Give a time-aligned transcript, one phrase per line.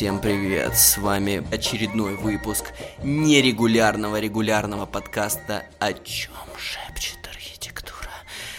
[0.00, 0.78] Всем привет!
[0.78, 2.72] С вами очередной выпуск
[3.04, 8.08] нерегулярного регулярного подкаста «О чем шепчет архитектура».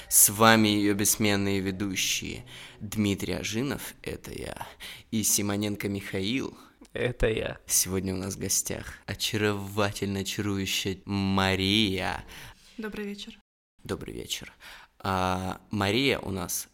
[0.08, 2.46] С вами ее бессменные ведущие
[2.80, 4.68] Дмитрий Ажинов, это я,
[5.10, 6.56] и Симоненко Михаил,
[6.94, 7.58] это я.
[7.66, 12.24] Сегодня у нас в гостях очаровательно чарующая Мария.
[12.78, 13.40] Добрый вечер.
[13.84, 14.54] Добрый вечер.
[15.00, 16.68] А, Мария у нас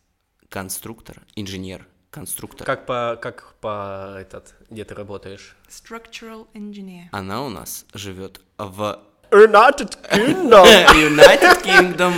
[0.49, 2.65] конструктор, инженер, конструктор.
[2.65, 5.55] Как по, как по этот, где ты работаешь?
[5.69, 7.05] Structural engineer.
[7.11, 8.99] Она у нас живет в
[9.31, 10.65] United Kingdom.
[10.95, 12.13] United Kingdom.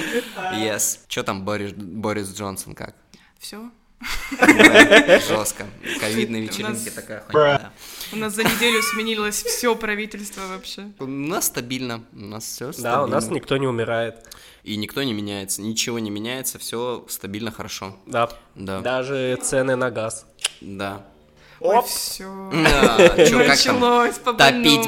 [0.53, 0.99] Yes.
[1.07, 2.95] Что там Борис, Борис Джонсон как?
[3.39, 3.71] Все.
[5.27, 5.65] Жестко.
[5.99, 7.57] Ковидные вечеринки такая хуйня.
[7.57, 7.71] да.
[8.11, 10.91] У нас за неделю сменилось все правительство вообще.
[10.99, 12.97] У нас стабильно, у нас все стабильно.
[12.97, 14.15] Да, у нас никто не умирает.
[14.63, 17.95] И никто не меняется, ничего не меняется, все стабильно, хорошо.
[18.05, 18.29] Да.
[18.55, 18.81] Да.
[18.81, 20.25] Даже цены на газ.
[20.61, 21.05] Да.
[21.59, 21.85] Оп.
[21.85, 22.25] все.
[22.53, 23.79] А, чё, как там?
[23.79, 24.87] Началось по Топить.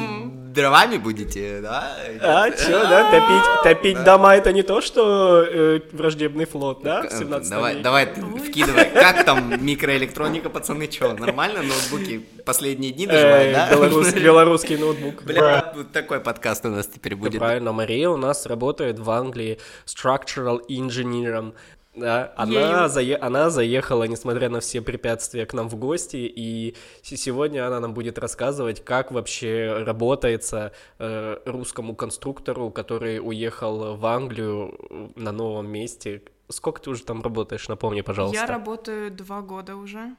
[0.52, 1.96] Дровами будете, да?
[2.20, 7.12] А, чё, да, топить, топить дома это не то, что э, враждебный флот, да, в
[7.12, 7.82] 17 Давай, веке?
[7.82, 8.40] давай, Ой.
[8.40, 8.84] вкидывай.
[8.86, 11.62] Как там микроэлектроника, пацаны, чё, нормально?
[11.62, 13.68] Ноутбуки последние дни Э, доживают, да?
[13.72, 15.22] белорус- белорусский ноутбук.
[15.24, 17.38] Бля, вот такой подкаст у нас теперь будет.
[17.38, 21.52] правильно, Мария у нас работает в Англии structural engineer.
[21.94, 27.66] Да, она, зае- она заехала, несмотря на все препятствия, к нам в гости, и сегодня
[27.66, 35.08] она нам будет рассказывать, как вообще работается э, русскому конструктору, который уехал в Англию э,
[35.16, 36.22] на новом месте.
[36.48, 38.40] Сколько ты уже там работаешь, напомни, пожалуйста.
[38.40, 40.16] Я работаю два года уже.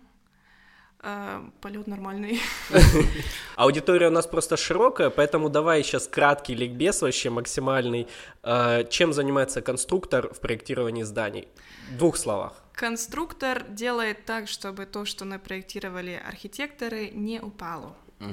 [1.04, 2.40] Э, Полет нормальный.
[3.58, 8.08] Аудитория у нас просто широкая, поэтому давай сейчас краткий ликбез вообще максимальный.
[8.42, 11.48] Э, чем занимается конструктор в проектировании зданий?
[11.92, 12.64] В двух словах.
[12.74, 17.96] Конструктор делает так, чтобы то, что напроектировали архитекторы, не упало.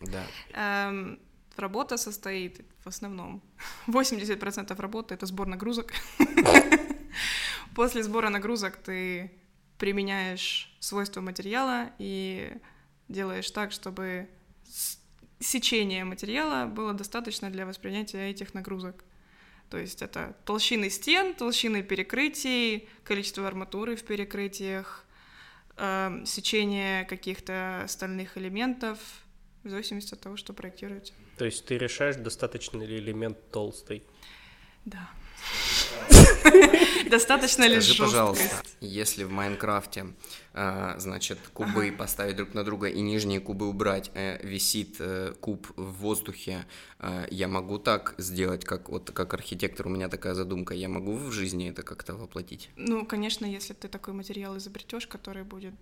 [0.00, 0.22] Да.
[0.52, 1.18] Эм,
[1.56, 3.40] Работа состоит в основном
[3.86, 5.92] 80% работы это сбор нагрузок.
[7.74, 9.30] После сбора нагрузок ты
[9.78, 12.52] применяешь свойства материала и
[13.08, 14.28] делаешь так, чтобы
[15.40, 19.04] сечение материала было достаточно для воспринятия этих нагрузок.
[19.70, 25.04] То есть это толщины стен, толщины перекрытий, количество арматуры в перекрытиях,
[25.76, 28.98] эм, сечение каких-то стальных элементов,
[29.64, 31.14] в зависимости от того, что проектируете.
[31.38, 34.04] То есть ты решаешь, достаточно ли элемент толстый.
[34.84, 35.10] Да.
[37.10, 40.06] Достаточно ли Скажи, пожалуйста, если в Майнкрафте,
[40.52, 45.66] а, значит, кубы поставить друг на друга и нижние кубы убрать, э, висит э, куб
[45.76, 46.66] в воздухе,
[46.98, 51.14] э, я могу так сделать, как вот как архитектор, у меня такая задумка, я могу
[51.14, 52.70] в жизни это как-то воплотить?
[52.76, 55.74] Ну, конечно, если ты такой материал изобретешь, который будет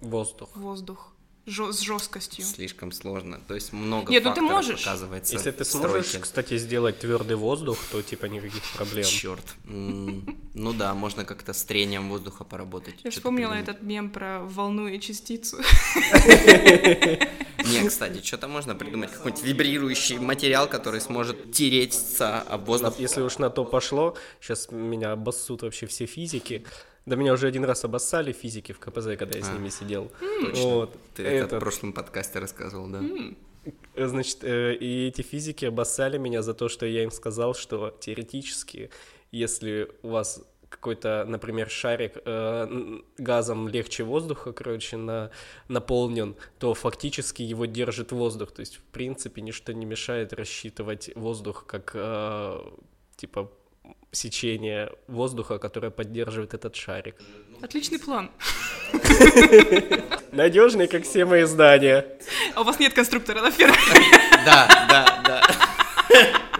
[0.00, 0.56] Воздух.
[0.56, 1.12] воздух
[1.46, 2.44] жё- с жесткостью.
[2.44, 4.82] Слишком сложно, то есть много Нет, ну ты факторов можешь.
[4.86, 6.18] оказывается Если ты сможешь, стройке.
[6.22, 9.04] кстати, сделать твердый воздух, то типа никаких проблем.
[9.04, 9.44] Черт.
[9.66, 12.94] Ну да, можно как-то с трением воздуха поработать.
[13.04, 15.58] Я вспомнила этот мем про волну и частицу.
[17.64, 19.12] Не, кстати, что-то можно придумать.
[19.12, 22.98] Какой-нибудь вибрирующий материал, который сможет тереться об воздух.
[22.98, 26.64] Если уж на то пошло, сейчас меня обоссут вообще все физики.
[27.04, 29.54] Да меня уже один раз обоссали физики в КПЗ, когда я с А.
[29.54, 30.10] ними сидел.
[30.20, 30.62] Точно.
[30.62, 30.96] Вот.
[31.14, 33.02] Ты это в прошлом подкасте рассказывал, да?
[33.94, 37.96] э, Значит, э, и эти физики обоссали меня за то, что я им сказал, что
[38.00, 38.90] теоретически,
[39.32, 45.30] если у вас какой-то, например, шарик э, газом легче воздуха, короче, на,
[45.68, 48.52] наполнен, то фактически его держит воздух.
[48.52, 52.58] То есть, в принципе, ничто не мешает рассчитывать воздух как, э,
[53.16, 53.50] типа,
[54.12, 57.16] сечение воздуха, которое поддерживает этот шарик.
[57.62, 58.30] Отличный план.
[60.32, 62.06] Надежный, как все мои здания.
[62.54, 63.74] А у вас нет конструктора, да, Фера?
[64.44, 65.42] Да, да, да.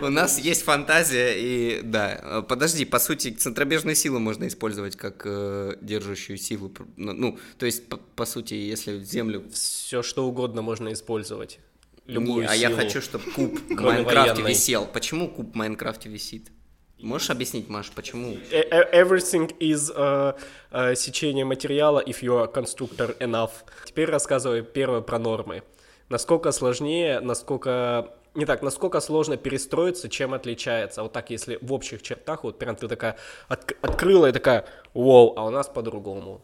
[0.01, 2.43] У нас есть фантазия и да.
[2.49, 6.73] Подожди, по сути, центробежную силу можно использовать как э, держащую силу.
[6.97, 9.45] Ну, ну, то есть, по, по сути, если землю.
[9.53, 11.61] Все что угодно можно использовать.
[12.07, 12.81] Любую Не, а я силу.
[12.81, 14.51] хочу, чтобы куб в Майнкрафте военной.
[14.51, 14.87] висел.
[14.87, 16.51] Почему куб в Майнкрафте висит?
[17.03, 18.33] Можешь объяснить, Маш, почему?
[18.51, 20.37] E- e- Everything is uh,
[20.71, 23.51] uh, сечение материала if you are constructor enough.
[23.85, 25.63] Теперь рассказываю первое про нормы.
[26.09, 28.13] Насколько сложнее, насколько...
[28.35, 31.03] Не так, насколько сложно перестроиться, чем отличается.
[31.03, 33.17] Вот так, если в общих чертах, вот прям ты такая
[33.51, 34.65] отк- открыла и такая,
[34.95, 36.41] вау, а у нас по-другому.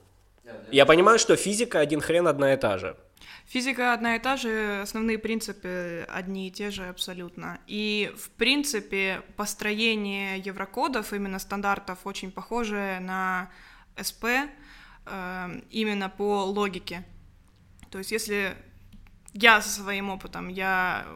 [0.71, 2.97] Я понимаю, что физика один хрен одна и та же.
[3.49, 7.59] Физика одна и та же, основные принципы одни и те же абсолютно.
[7.67, 13.51] И, в принципе, построение еврокодов, именно стандартов, очень похоже на
[13.99, 14.25] СП,
[15.07, 17.07] э, именно по логике.
[17.91, 18.55] То есть если
[19.33, 21.07] я со своим опытом, я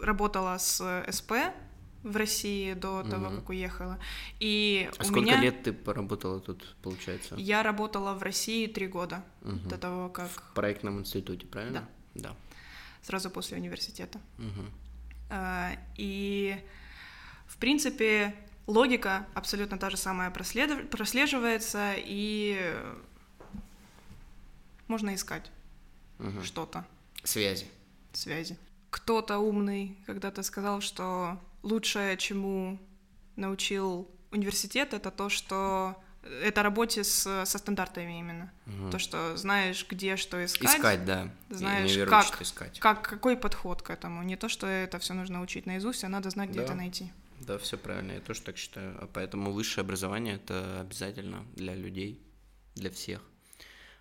[0.00, 1.32] работала с СП
[2.06, 3.36] в России до того, Мгм.
[3.36, 3.98] как уехала,
[4.40, 5.40] и А у сколько меня...
[5.40, 7.34] лет ты поработала тут, получается?
[7.36, 9.68] Я работала в России три года Мгм.
[9.68, 11.88] до того, как В проектном институте, правильно?
[12.14, 12.34] Да.
[13.02, 14.20] сразу после университета.
[15.30, 16.56] А, И,
[17.46, 18.34] в принципе,
[18.66, 22.74] логика абсолютно та же самая прослед- прослеживается, и
[24.88, 25.50] можно искать
[26.18, 26.42] Мгм.
[26.44, 26.84] что-то,
[27.24, 27.66] Связи.
[28.12, 28.56] связи.
[28.90, 32.78] Кто-то умный когда-то сказал, что лучшее, чему
[33.36, 35.96] научил университет, это то, что
[36.42, 38.52] это работе с, со стандартами именно.
[38.66, 38.90] Мгм.
[38.90, 41.30] То, что знаешь, где что искать, Искать, да.
[41.50, 42.80] знаешь, Универ как- искать.
[42.80, 44.22] как, какой подход к этому.
[44.22, 46.64] Не то, что это все нужно учить наизусть, а надо знать, где Да.
[46.64, 47.12] это найти.
[47.40, 48.96] Да, все правильно, я тоже так считаю.
[49.00, 52.20] А поэтому высшее образование это обязательно для людей,
[52.74, 53.20] для всех.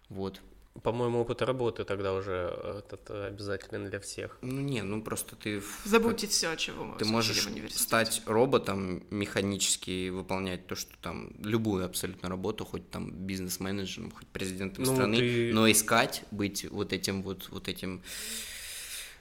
[0.09, 0.41] Вот.
[0.83, 4.37] По-моему, опыт работы тогда уже э, этот, э, обязателен для всех.
[4.41, 5.59] Ну не, ну просто ты...
[5.61, 11.85] в- Забудьте все, чего вы Ты можешь стать роботом, механически выполнять то, что там, любую
[11.85, 17.23] абсолютно работу, хоть там бизнес-менеджером, хоть президентом Ну, страны, ты- но искать, быть вот этим
[17.23, 18.01] вот, вот этим,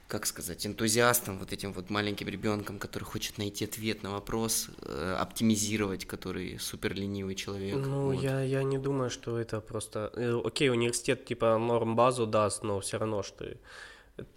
[0.07, 5.15] как сказать, энтузиастом, вот этим вот маленьким ребенком, который хочет найти ответ на вопрос, э,
[5.19, 7.75] оптимизировать, который супер ленивый человек.
[7.75, 8.23] Ну, вот.
[8.23, 10.11] я, я не думаю, что это просто...
[10.15, 13.45] э, Окей, университет типа норм базу даст, но все равно что.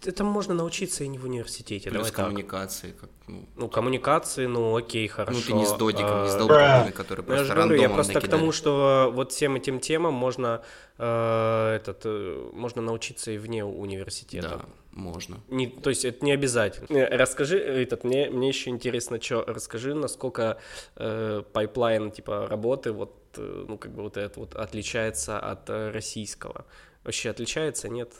[0.05, 1.89] Это можно научиться и не в университете.
[1.89, 2.25] Плюс давай так.
[2.25, 5.39] коммуникации, как, ну, Ну, коммуникации, ну, окей, хорошо.
[5.39, 7.81] ну, ты не с додиком, не с а, долбоебами, которые Ну, я просто говорю, я
[7.81, 8.39] рандомом просто к накидали.
[8.39, 10.63] тому, что вот всем этим темам можно
[10.97, 14.49] э, этот э, можно научиться и вне университета.
[14.49, 15.37] Да, можно.
[15.47, 16.87] Не, то есть это не обязательно.
[16.97, 20.57] Э, Расскажи, этот, мне, мне еще интересно, что, расскажи, насколько
[20.97, 25.91] э, pipeline типа работы, вот, э, ну, как бы вот это вот отличается от э,
[25.91, 26.65] российского.
[27.05, 28.11] Вообще отличается, нет?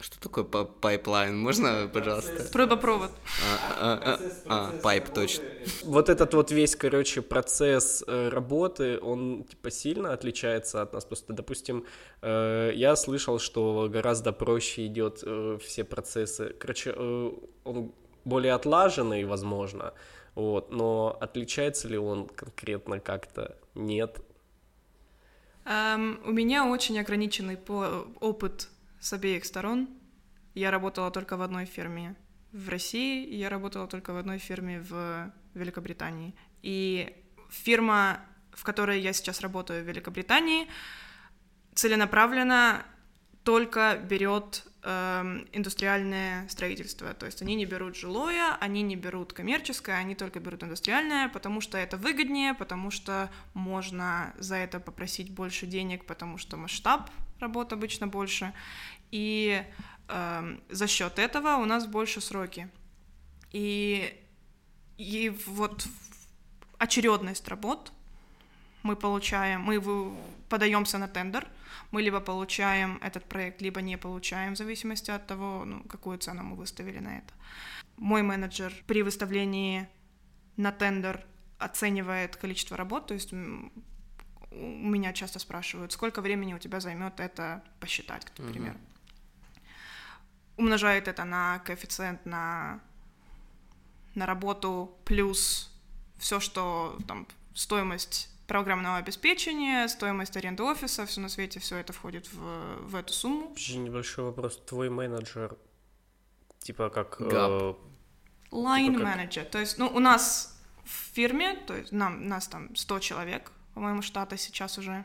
[0.00, 1.38] Что такое па- pipeline?
[1.38, 2.44] Можно, пожалуйста?
[2.50, 3.10] Трубопровод.
[3.80, 5.44] А, а, а, а, pipe, точно.
[5.84, 11.04] Вот этот вот весь, короче, процесс э, работы, он типа сильно отличается от нас.
[11.04, 11.86] Просто, допустим,
[12.22, 16.54] э, я слышал, что гораздо проще идет э, все процессы.
[16.58, 17.92] Короче, он
[18.24, 19.94] более отлаженный, возможно,
[20.34, 23.56] вот, но отличается ли он конкретно как-то?
[23.74, 24.20] Нет.
[25.66, 28.68] Эм, у меня очень ограниченный по- опыт
[29.04, 29.88] с обеих сторон.
[30.54, 32.16] Я работала только в одной фирме
[32.52, 36.34] в России, я работала только в одной фирме в Великобритании.
[36.62, 37.14] И
[37.50, 38.20] фирма,
[38.52, 40.68] в которой я сейчас работаю в Великобритании,
[41.74, 42.82] целенаправленно
[43.42, 47.12] только берет эм, индустриальное строительство.
[47.12, 51.60] То есть они не берут жилое, они не берут коммерческое, они только берут индустриальное, потому
[51.60, 57.72] что это выгоднее, потому что можно за это попросить больше денег, потому что масштаб работ
[57.72, 58.52] обычно больше.
[59.14, 59.64] И
[60.08, 62.68] эм, за счет этого у нас больше сроки.
[63.52, 64.12] И,
[64.98, 65.86] и вот
[66.78, 67.92] очередность работ
[68.82, 69.80] мы получаем, мы
[70.48, 71.46] подаемся на тендер,
[71.92, 76.42] мы либо получаем этот проект, либо не получаем, в зависимости от того, ну, какую цену
[76.42, 77.32] мы выставили на это.
[77.96, 79.86] Мой менеджер при выставлении
[80.56, 81.24] на тендер
[81.58, 83.36] оценивает количество работ, то есть у
[84.50, 88.76] меня часто спрашивают, сколько времени у тебя займет это посчитать, к примеру.
[90.56, 92.80] Умножает это на коэффициент на,
[94.14, 95.72] на работу плюс
[96.18, 102.32] все, что там стоимость программного обеспечения, стоимость аренды офиса, все на свете, все это входит
[102.32, 102.38] в,
[102.86, 103.48] в эту сумму.
[103.48, 104.60] Вообще небольшой вопрос.
[104.66, 105.56] Твой менеджер,
[106.58, 107.20] типа как...
[107.20, 107.78] э, Габ.
[108.50, 109.18] Line Типа как?
[109.18, 109.44] manager.
[109.44, 114.02] То есть, ну, у нас в фирме, то есть нам, нас там 100 человек, по-моему,
[114.02, 115.04] штата сейчас уже.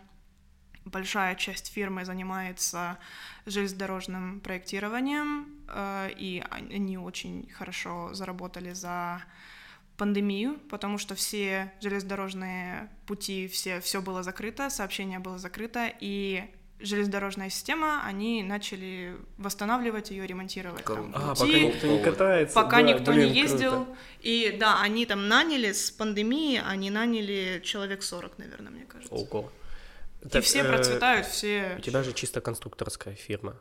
[0.92, 2.98] Большая часть фирмы занимается
[3.46, 9.22] железнодорожным проектированием, э, и он- они очень хорошо заработали за
[9.98, 16.44] пандемию, потому что все железнодорожные пути, все, все было закрыто, сообщение было закрыто, и
[16.80, 20.86] железнодорожная система, они начали восстанавливать ее, ремонтировать.
[20.86, 21.12] там.
[21.14, 22.56] А, пути, пока никто не катается.
[22.56, 23.72] пока да, никто блин, не ездил.
[23.86, 23.98] круто.
[24.22, 29.14] И да, они там наняли с пандемии, они наняли человек 40, наверное, мне кажется.
[29.14, 29.52] Ого.
[30.24, 31.76] И Так, все э, процветают, все...
[31.78, 33.56] У тебя же чисто конструкторская фирма.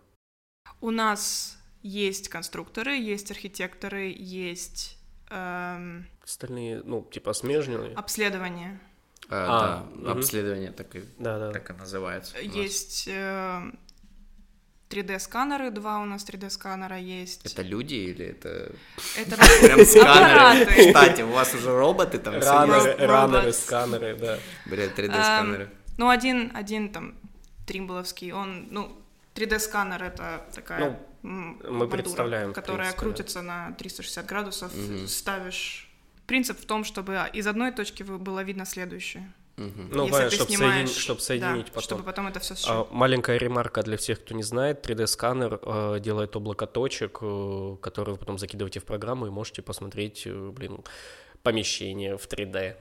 [0.81, 4.99] У нас есть конструкторы, есть архитекторы, есть
[5.31, 7.95] эм, Остальные, ну, типа смежные.
[7.95, 8.81] обследование,
[9.31, 9.61] А, А,
[9.95, 10.19] да, мгм.
[10.19, 11.53] обследование так и, Да, да.
[11.53, 12.38] так и называется.
[12.38, 13.71] есть э,
[14.91, 17.45] 3D-сканеры, два у нас 3D-сканера есть.
[17.45, 18.73] Это люди или это
[19.17, 20.87] Это прям сканеры?
[20.88, 24.38] Кстати, у вас уже роботы там Раннеры, сканеры, да.
[24.67, 25.69] Бля, 3D-сканеры.
[25.99, 27.14] Ну, один, один там
[27.67, 28.97] тримбловский, он, ну,
[29.35, 33.05] 3D-сканер это такая Ну, мы мандура, представляем, которая принципе, да.
[33.05, 35.07] крутится на 360 градусов, Мгм.
[35.07, 35.85] ставишь.
[36.26, 39.33] Принцип в том, чтобы из одной точки было видно следующее.
[39.57, 39.88] Мгм.
[39.90, 41.83] Ну, Если понятно, чтобы снимаешь, соединить, да, соединить потом.
[41.83, 44.87] чтобы потом это все А, маленькая ремарка для всех, кто не знает.
[44.87, 50.23] 3D-сканер э, делает облако точек, э, которые вы потом закидываете в программу и можете посмотреть,
[50.26, 50.85] э, блин,
[51.43, 52.76] помещение в 3D.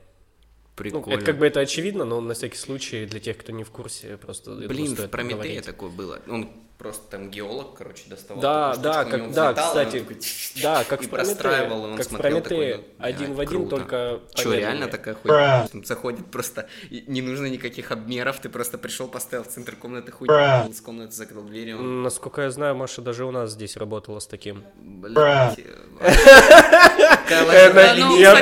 [0.77, 1.17] Ну, Прикольно.
[1.17, 4.17] это как бы это очевидно, но на всякий случай для тех, кто не в курсе,
[4.17, 6.21] просто Блин, в Прометее такое было.
[6.27, 8.41] Он просто там геолог, короче, доставал.
[8.41, 10.17] Да, да, штучку, у как- да, взлетало, кстати, такой
[10.63, 13.33] Да, как и в Прометее, простраивал, и он как в смотрел Прометее, такой, ну, один
[13.33, 13.75] в один, круто.
[13.75, 15.67] только Что, реально такая хуйня?
[15.71, 20.27] Там заходит просто, не нужно никаких обмеров, ты просто пришел, поставил в центр комнаты хуй,
[20.29, 24.19] с комнаты закрыл дверь, и он, Насколько я знаю, Маша даже у нас здесь работала
[24.19, 24.63] с таким.
[24.77, 25.59] блядь,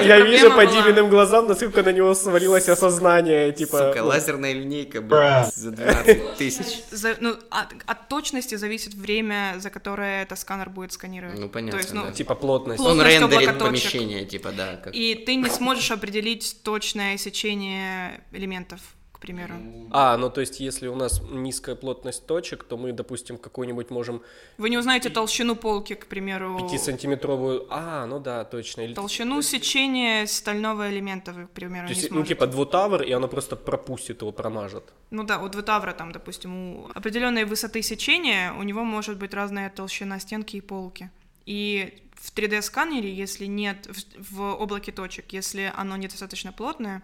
[0.05, 0.65] я вижу по.
[0.65, 3.89] Диминым глазам, насколько на него свалилось осознание, типа...
[3.89, 6.83] Сука, лазерная линейка, блядь, за 12 тысяч.
[6.91, 11.39] За- ну, от, от точности зависит время, за которое это сканер будет сканировать.
[11.39, 12.11] Ну, понятно, То есть, ну, да.
[12.11, 12.79] Типа плотность.
[12.81, 13.91] Плот- Он Плотность рендерит облака точек.
[13.91, 14.75] помещение, типа, да.
[14.77, 14.95] Как...
[14.95, 18.79] И ты не сможешь определить точное сечение элементов,
[19.25, 19.53] примеру.
[19.91, 24.21] А, ну то есть, если у нас низкая плотность точек, то мы, допустим, какую-нибудь можем
[24.57, 26.59] Вы не узнаете толщину полки, к примеру.
[26.59, 27.65] 5-сантиметровую...
[27.69, 28.81] А, ну да, точно.
[28.81, 28.93] Или...
[28.93, 32.35] Толщину сечения стального элемента, вы, к примеру, То не есть, ну, сможете.
[32.35, 34.83] типа двутавр, и оно просто пропустит его, промажет.
[35.11, 39.69] Ну да, у двутавра там, допустим, у определенной высоты сечения у него может быть разная
[39.69, 41.09] толщина стенки и полки.
[41.45, 47.01] И в 3D-сканере, если нет, в, в облаке точек, если оно недостаточно плотное,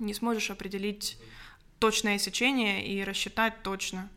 [0.00, 1.18] не сможешь определить
[1.80, 4.08] точное сечение и рассчитать точно.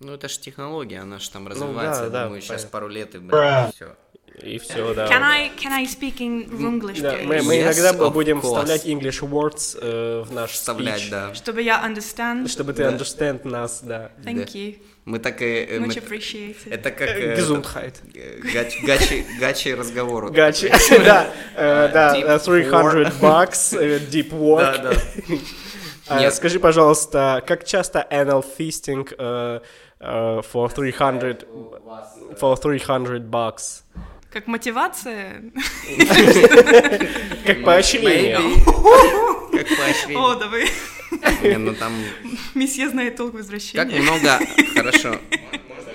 [0.00, 2.04] Ну, это же технология, она же там да, развивается.
[2.04, 2.70] Я да, думаю, сейчас понятно.
[2.70, 3.96] пару лет и, блядь, все.
[4.42, 5.06] И все, да.
[5.06, 8.46] Can I, can I speak in English, Да, мы, мы иногда будем course.
[8.46, 11.34] вставлять English words э, в наш Вставлять, speech, да.
[11.34, 12.48] Чтобы я understand.
[12.48, 12.92] Чтобы ты Да.
[12.96, 14.10] understand нас, да.
[14.24, 14.58] Thank Да.
[14.58, 14.78] you.
[15.04, 15.44] Мы так и...
[15.44, 16.70] э, Much appreciated.
[16.70, 17.08] Это как...
[17.10, 17.96] э, Э, Gesundheit.
[18.54, 20.24] гач- Гачи, гачи разговор.
[20.24, 20.68] вот Гачи.
[21.04, 24.82] Да, э, да, Deep э, 300 bucks, deep work.
[24.82, 24.96] Да, да.
[26.08, 26.34] А, Нет.
[26.34, 29.60] Скажи, пожалуйста, как часто anal fisting э,
[30.00, 31.46] э, for 300
[32.40, 33.82] for 300 bucks?
[34.32, 35.42] Как мотивация?
[37.46, 38.38] Как поощрение.
[39.52, 40.18] Как поощрение.
[40.18, 40.64] О, да вы...
[41.42, 41.92] Не, ну там
[42.54, 44.38] Месье знает толк в как много...
[44.74, 45.20] Хорошо.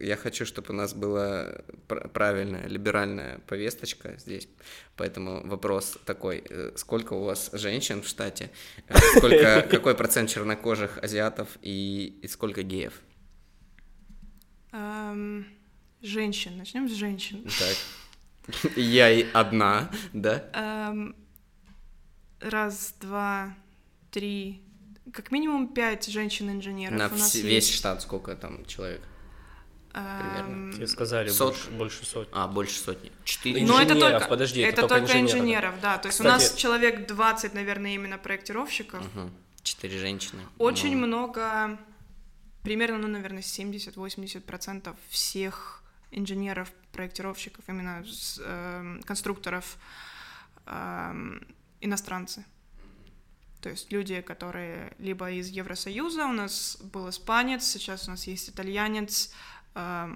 [0.02, 1.54] Я хочу, чтобы у нас была
[1.88, 4.48] пр- правильная либеральная повесточка здесь.
[4.96, 6.44] Поэтому вопрос такой.
[6.50, 8.50] э, Сколько у вас женщин в штате?
[8.88, 12.94] Э, Сколько, какой процент чернокожих азиатов и, и сколько геев?
[14.72, 15.46] Эм,
[16.02, 16.58] Женщин.
[16.58, 17.44] Начнем с женщин.
[17.60, 18.74] Так.
[18.76, 20.44] Я и одна, да?
[20.54, 21.16] Эм,
[22.40, 23.56] Раз, два,
[24.12, 24.62] три.
[25.12, 27.74] Как минимум пять женщин-инженеров На у нас весь есть.
[27.74, 29.02] штат сколько там человек?
[29.98, 32.32] Эм, Тебе сказали Сот- больше, больше сотни.
[32.34, 33.12] А, больше сотни.
[33.24, 33.66] Четыре.
[33.66, 35.38] Ну, это Инженеров, только, подожди, это это только только инженеры, да.
[35.40, 35.98] инженеров, да.
[35.98, 39.04] То есть Кстати- у нас человек 20, наверное, именно проектировщиков.
[39.16, 39.32] Мгм.
[39.64, 40.42] Четыре женщины.
[40.60, 41.78] Очень Ну, много,
[42.64, 49.78] примерно, ну, наверное, 70-80% всех инженеров, проектировщиков, именно с, эм, конструкторов,
[50.66, 51.46] эм,
[51.82, 52.46] иностранцы.
[53.62, 58.50] То есть люди, которые либо из Евросоюза, у нас был испанец, сейчас у нас есть
[58.50, 59.34] итальянец,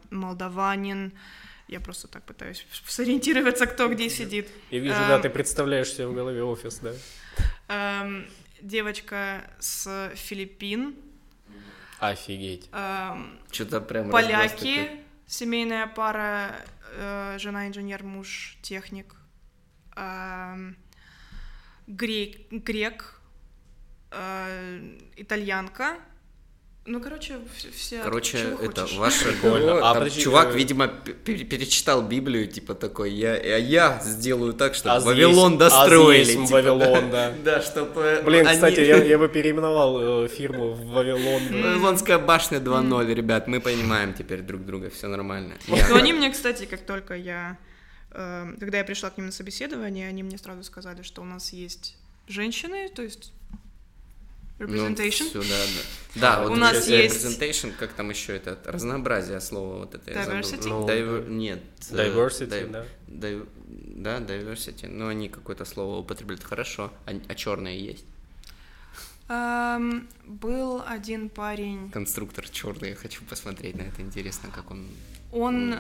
[0.10, 1.12] молдаванин.
[1.68, 4.48] Я просто так пытаюсь сориентироваться, кто где сидит.
[4.72, 6.92] Я вижу, да, Эм, ты представляешь себе в голове офис, да.
[7.70, 8.28] эм,
[8.62, 10.96] девочка с Филиппин,
[12.00, 12.68] Офигеть.
[12.74, 15.00] эм, Что-то прям поляки, такой.
[15.28, 16.56] семейная пара,
[16.94, 19.16] э, жена инженер, муж техник,
[19.96, 20.76] эм,
[21.88, 23.22] грек, грек
[24.12, 25.98] э, итальянка.
[26.86, 28.02] Ну, короче, вс- все.
[28.02, 28.98] Короче, чего это хочешь.
[28.98, 34.00] ваше А, там подожди, чувак, э, видимо, пер- перечитал Библию, типа такой, я, а я
[34.04, 36.22] сделаю так, чтобы Аз Вавилон есть- достроили.
[36.22, 37.34] аз есть типа, Вавилон, да.
[37.46, 38.22] Да, чтобы...
[38.26, 41.42] Блин, они- кстати, я, я бы переименовал э, фирму в Вавилон.
[41.52, 41.58] да.
[41.70, 45.54] Вавилонская башня 2.0, ребят, мы понимаем теперь друг друга, все нормально.
[45.68, 47.60] Я- Но они мне, кстати, как только я...
[48.12, 51.54] э, когда я пришла к ним на собеседование, они мне сразу сказали, что у нас
[51.54, 51.96] есть
[52.28, 53.41] женщины, то есть Ну,
[54.62, 55.30] representation.
[55.30, 55.82] всё, да, да.
[56.22, 60.12] Да, вот У нас есть- representation, как там еще это, разнообразие слова вот это.
[60.12, 60.68] Diversity?
[60.68, 61.62] Ну, Diver- Нет.
[61.92, 62.86] э, Diversity, да.
[63.08, 63.44] ди-
[63.96, 66.44] Да, diversity, но они какое-то слово употребляют.
[66.44, 68.04] Хорошо, а, а черное есть?
[69.30, 74.86] Эм, был один парень, Конструктор черный, я хочу посмотреть на это, интересно, как он...
[75.32, 75.76] он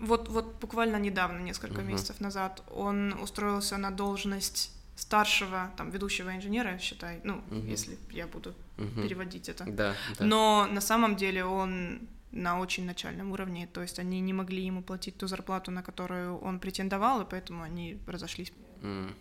[0.00, 1.88] вот, вот буквально недавно, несколько Мгм.
[1.92, 7.66] месяцев назад, он устроился на должность старшего, там, ведущего инженера, считай, ну, Мгм.
[7.68, 9.02] если я буду Мгм.
[9.02, 9.64] переводить это.
[9.64, 10.24] Да, да.
[10.24, 12.00] Но на самом деле он
[12.32, 16.38] на очень начальном уровне, то есть они не могли ему платить ту зарплату, на которую
[16.38, 18.52] он претендовал, и поэтому они разошлись.
[18.82, 19.14] М,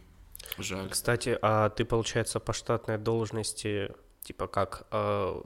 [0.58, 0.90] Жаль.
[0.90, 3.92] Кстати, а ты, получается, по штатной должности,
[4.24, 4.86] типа как...
[4.92, 5.42] э,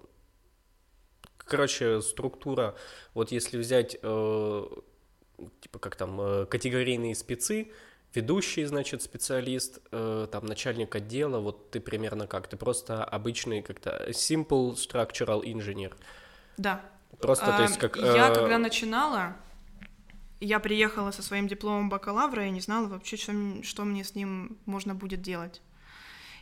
[1.38, 2.74] Короче, структура,
[3.13, 4.63] вот если взять, э,
[5.62, 7.72] типа как там, э, категорийные спецы,
[8.13, 12.48] ведущий, значит, специалист, э, там, начальник отдела, вот ты примерно как?
[12.48, 15.93] Ты просто обычный как-то simple structural engineer.
[16.58, 16.82] Да.
[17.20, 17.98] Просто, то А, есть, как...
[17.98, 19.36] Я, э, когда начинала,
[20.39, 24.58] я приехала со своим дипломом бакалавра и не знала вообще, что, что мне с ним
[24.65, 25.62] можно будет делать.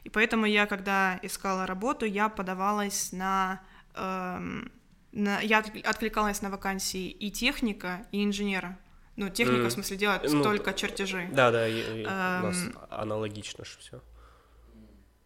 [0.03, 3.61] И поэтому я, когда искала работу, я подавалась на...
[3.93, 4.71] эм,
[5.11, 8.79] на- я отк- откликалась на вакансии и техника, и инженера.
[9.17, 11.29] Ну, техника, М, в смысле, делать ну, только чертежи.
[11.33, 12.77] Да, да, и- и у нас Эм.
[12.89, 14.01] аналогично же все.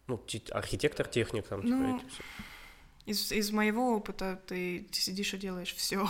[0.08, 2.22] Ну, те- архитектор, техник там, типа, Ну, эти всё.
[3.06, 6.06] Из, из моего опыта ты сидишь и делаешь все.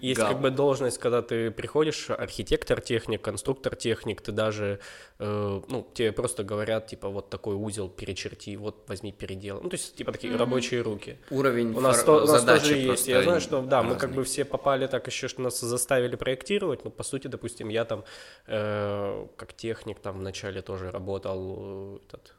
[0.00, 0.28] Есть Гал.
[0.28, 4.80] как бы должность, когда ты приходишь, архитектор, техник, конструктор, техник, ты даже,
[5.18, 9.60] э, ну, тебе просто говорят, типа, вот такой узел перечерти, вот возьми передел.
[9.62, 11.18] Ну, то есть, типа, такие рабочие руки.
[11.30, 13.08] Уровень У нас, фор- то- у нас тоже есть.
[13.08, 16.84] Я знаю, что, да, мы как бы все попали так еще, что нас заставили проектировать,
[16.84, 18.04] но, по сути, допустим, я там,
[18.46, 22.34] э, как техник, там, вначале тоже работал, э, этот,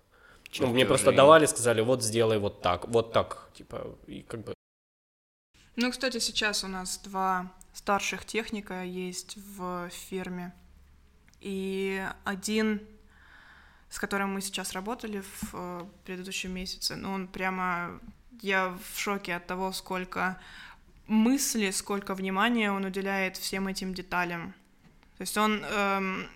[0.60, 4.54] ну, мне просто давали, сказали, вот сделай вот так, вот так, типа, и как бы
[5.76, 10.54] Ну, кстати, сейчас у нас два старших техника есть в фирме.
[11.42, 12.82] И один,
[13.90, 18.00] с которым мы сейчас работали в э, предыдущем месяце, ну, он прямо...
[18.42, 20.40] Я в шоке от того, сколько
[21.08, 24.54] мысли, сколько внимания он уделяет всем этим деталям.
[25.18, 26.30] То есть он эм,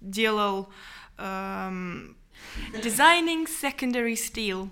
[0.00, 0.68] делал
[1.18, 2.16] эм,
[2.72, 4.68] designing secondary steel.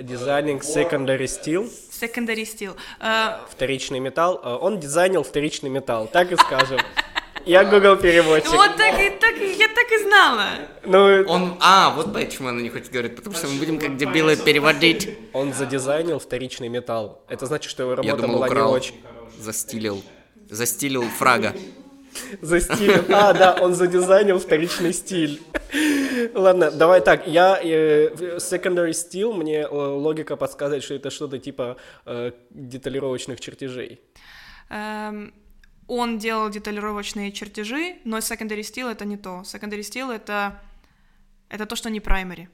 [0.00, 2.76] Дизайнинг secondary steel, Secondary steel.
[3.00, 6.80] Э, вторичный металл, э, он дизайнил вторичный металл, так и скажем.
[7.46, 8.52] Я Google переводчик.
[8.52, 10.46] вот так и так, я так и знала.
[10.84, 14.36] Ну, Он, а, вот почему она не хочет говорить, потому что мы будем как дебилы
[14.36, 15.18] переводить.
[15.32, 17.22] он задизайнил вторичный металл.
[17.28, 18.94] Это значит, что его Я работа думал, была не украл, очень.
[19.38, 20.02] застилил,
[20.50, 21.54] застилил фрага.
[22.42, 23.04] Застилил.
[23.08, 25.40] А, да, он задизайнил вторичный стиль.
[26.34, 27.26] Ладно, давай так.
[27.26, 34.00] Я э, secondary steel, мне э, логика подсказывает, что это что-то типа э, деталировочных чертежей.
[34.70, 35.32] Эм,
[35.88, 39.42] он делал деталировочные чертежи, но secondary steel это не то.
[39.44, 40.60] Secondary steel это
[41.50, 42.48] это то, что не primary.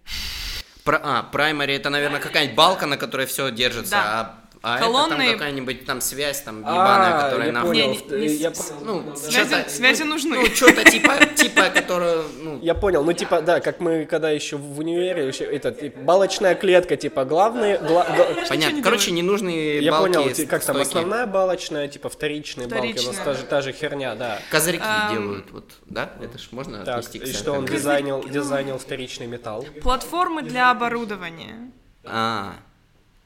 [0.85, 4.21] Про, а, праймари это, наверное, какая-нибудь балка, на которой все держится, Да.
[4.21, 7.69] а, а Колонны- это там какая-нибудь там связь, там ебаная, А, которая я нахуй.
[7.71, 7.89] понял.
[8.11, 10.37] Не, не, не Я с- по- Ну, Связи, что-то- связи нужны.
[10.37, 14.57] Ну, что-то типа, типа, которую, ну, Я понял, ну типа, да, как мы когда еще
[14.57, 18.07] в универе, еще, это, типа, балочная клетка, типа, главные, гла-
[18.49, 18.77] понятно.
[18.77, 23.07] не Короче, ненужные я балки, понял, ти- как там, основная балочная, типа, вторичные балки, у
[23.07, 24.39] нас та же, та же херня, да.
[24.51, 26.11] Козырьки делают, вот, да?
[26.21, 29.65] Это ж можно Так, отнести к и что он дизайнил, дизайнил вторичный металл.
[29.83, 31.71] Платформы для оборудования.
[32.05, 32.55] А,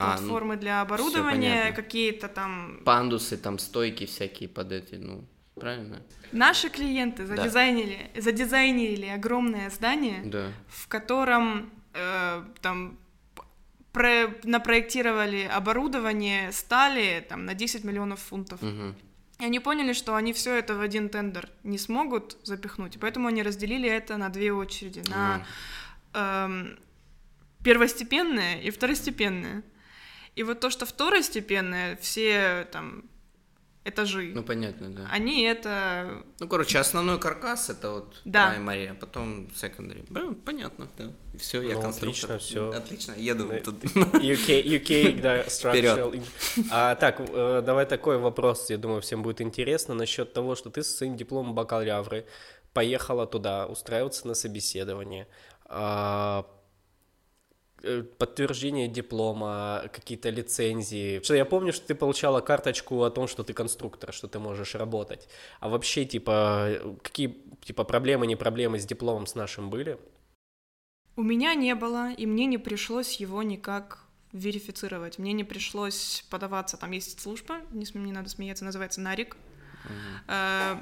[0.01, 2.81] а, ну, Платформы для оборудования, какие-то там.
[2.85, 6.01] пандусы, там стойки всякие под эти, ну, правильно?
[6.33, 10.53] Наши клиенты задизайнили, задизайнили огромное здание, Да.
[10.69, 12.97] в котором э, там
[13.93, 18.63] про- напроектировали оборудование стали там на 10 миллионов фунтов.
[18.63, 18.95] Мгм.
[19.41, 23.43] И они поняли, что они все это в один тендер не смогут запихнуть, поэтому они
[23.43, 25.45] разделили это на две очереди, на
[26.15, 26.79] эм,
[27.65, 29.63] первостепенное и второстепенное.
[30.37, 33.05] И вот то, что второстепенное, все там
[33.85, 35.09] этажи, Ну, понятно, да.
[35.11, 36.23] они это...
[36.39, 38.55] Ну, короче, основной каркас это вот Да.
[38.55, 40.05] primary, а потом secondary.
[40.11, 41.11] Да, понятно, да.
[41.39, 42.33] Все, я Ну, конструктор.
[42.33, 42.71] отлично, всё.
[42.73, 43.59] Отлично, еду Да.
[43.61, 43.83] тут.
[43.85, 46.23] UK, UK, да, structural.
[46.71, 50.83] А, так, э, давай такой вопрос, я думаю, всем будет интересно, насчет того, что ты
[50.83, 52.27] со своим дипломом бакалавры
[52.75, 55.27] поехала туда устраиваться на собеседование.
[55.65, 56.47] А,
[58.19, 61.21] подтверждение диплома, какие-то лицензии.
[61.23, 64.75] Что я помню, что ты получала карточку о том, что ты конструктор, что ты можешь
[64.75, 65.29] работать.
[65.61, 69.99] А вообще, типа, э, какие типа проблемы, не проблемы с дипломом с нашим были?
[71.17, 75.19] У меня не было, и мне не пришлось его никак верифицировать.
[75.19, 79.37] Мне не пришлось подаваться, там есть служба, не, не надо смеяться, называется НАРИК.
[80.29, 80.77] Э,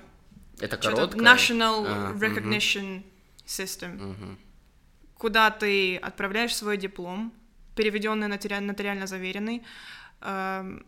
[0.61, 1.23] Это что-то короткое?
[1.23, 2.13] National А.
[2.15, 3.03] Recognition
[3.47, 3.97] System.
[3.97, 4.39] Мгм.
[5.19, 7.33] Куда ты отправляешь свой диплом,
[7.75, 9.63] переведенный нотари- нотариально заверенный,
[10.21, 10.87] эм,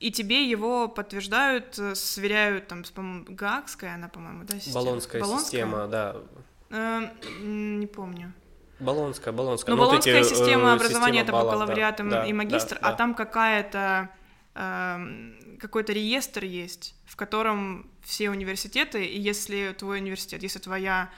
[0.00, 4.84] и тебе его подтверждают, э, сверяют, там, по-моему, Гаагская она, по-моему, да, система?
[4.84, 6.16] Болонская, система, да.
[6.70, 7.10] Эм,
[7.80, 8.32] не помню.
[8.80, 9.74] Болонская, Болонская.
[9.74, 12.78] Ну, вот Болонская эти, э, система образования система это баллов, бакалавриат и- да, и магистр,
[12.80, 12.96] да, а да.
[12.96, 14.08] там какая-то
[14.60, 21.10] эм, какой-то реестр есть, в котором все университеты, и если твой университет, если твоя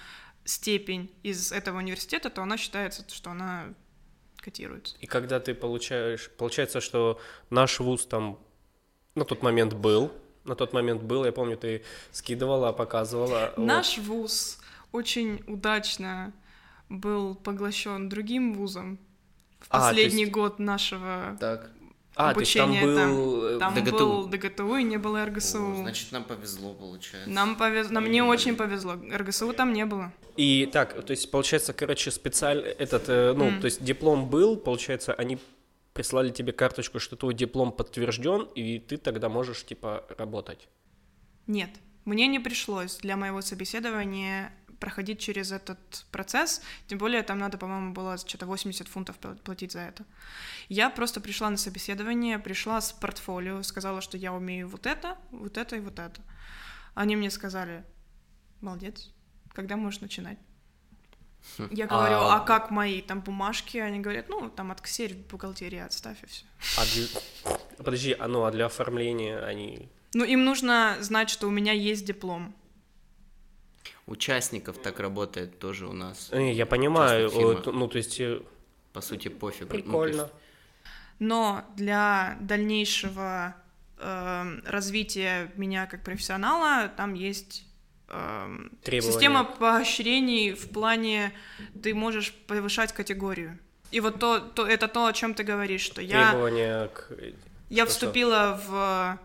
[0.51, 3.73] степень из этого университета, то она считается, что она
[4.37, 4.97] котируется.
[5.01, 8.39] И когда ты получаешь, получается, что наш вуз там
[9.15, 10.13] на тот момент был,
[10.45, 13.53] на тот момент был, я помню, ты скидывала, показывала.
[13.57, 14.07] Наш вот.
[14.07, 14.59] вуз
[14.93, 16.33] очень удачно
[16.89, 18.99] был поглощен другим вузом
[19.61, 20.33] в а, последний есть...
[20.33, 21.71] год нашего так.
[22.21, 22.81] А, обучения.
[22.81, 23.99] То там был, там, там ДГТУ.
[23.99, 25.73] был ДГТУ и не было РГСУ.
[25.73, 27.31] О, значит, нам повезло, получается.
[27.31, 28.95] Нам повезло, нам не очень повезло.
[29.13, 30.13] РГСУ там не было.
[30.37, 33.61] И так, то есть, получается, короче, специально этот, э, ну, mm.
[33.61, 35.39] то есть диплом был, получается, они
[35.93, 40.69] прислали тебе карточку, что твой диплом подтвержден, и ты тогда можешь, типа, работать.
[41.47, 41.71] Нет,
[42.05, 45.79] мне не пришлось для моего собеседования проходить через этот
[46.11, 50.05] процесс, тем более там надо, по-моему, было что-то 80 фунтов платить за это.
[50.69, 55.59] Я просто пришла на собеседование, пришла с портфолио, сказала, что я умею вот это, вот
[55.59, 56.21] это и вот это.
[56.95, 57.85] Они мне сказали,
[58.61, 59.11] молодец,
[59.53, 60.39] когда можешь начинать?
[61.59, 61.69] Хм.
[61.71, 62.37] Я говорю, а...
[62.37, 63.79] а как мои там бумажки?
[63.79, 66.45] Они говорят, ну, там от ксерь в бухгалтерии отставь и все.
[66.79, 67.07] А для...
[67.77, 69.89] Подожди, а ну, а для оформления они...
[70.13, 72.55] Ну, им нужно знать, что у меня есть диплом
[74.11, 76.29] участников так работает тоже у нас.
[76.33, 77.31] Э, я понимаю,
[77.67, 78.21] ну то есть...
[78.21, 78.41] Э,
[78.93, 79.69] По сути, пофиг.
[79.69, 80.17] Прикольно.
[80.17, 80.35] Ну, есть...
[81.21, 83.55] Но для дальнейшего
[83.99, 87.65] э, развития меня как профессионала там есть
[88.09, 91.33] э, система поощрений в плане
[91.83, 93.59] ты можешь повышать категорию.
[93.93, 96.89] И вот то, то это то, о чем ты говоришь, что Требования я...
[96.89, 97.13] к...
[97.69, 99.19] Я вступила в...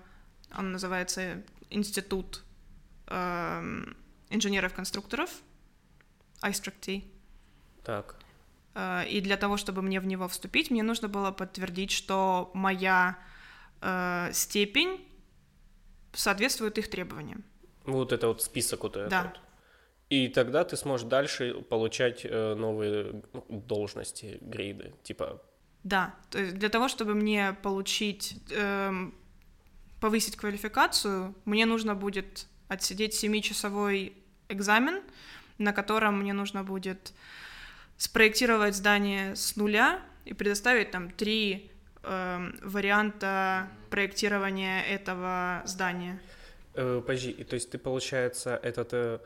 [0.57, 2.43] Он называется институт...
[3.07, 3.63] Э,
[4.29, 5.29] инженеров-конструкторов,
[6.41, 7.03] iStruct
[7.83, 8.15] Так.
[8.73, 13.17] Э, и для того, чтобы мне в него вступить, мне нужно было подтвердить, что моя
[13.81, 15.07] э, степень
[16.13, 17.43] соответствует их требованиям.
[17.85, 19.09] Вот это вот список вот этот.
[19.09, 19.23] Да.
[19.23, 19.39] Вот.
[20.09, 25.41] И тогда ты сможешь дальше получать э, новые должности, грейды, типа.
[25.83, 28.91] Да, то есть для того, чтобы мне получить, э,
[29.99, 34.13] повысить квалификацию, мне нужно будет отсидеть 7-часовой
[34.49, 35.01] экзамен,
[35.57, 37.13] на котором мне нужно будет
[37.97, 41.71] спроектировать здание с нуля и предоставить там три
[42.03, 46.19] э, варианта проектирования этого здания.
[46.73, 49.19] Э, подожди, то есть ты, получается, этот э,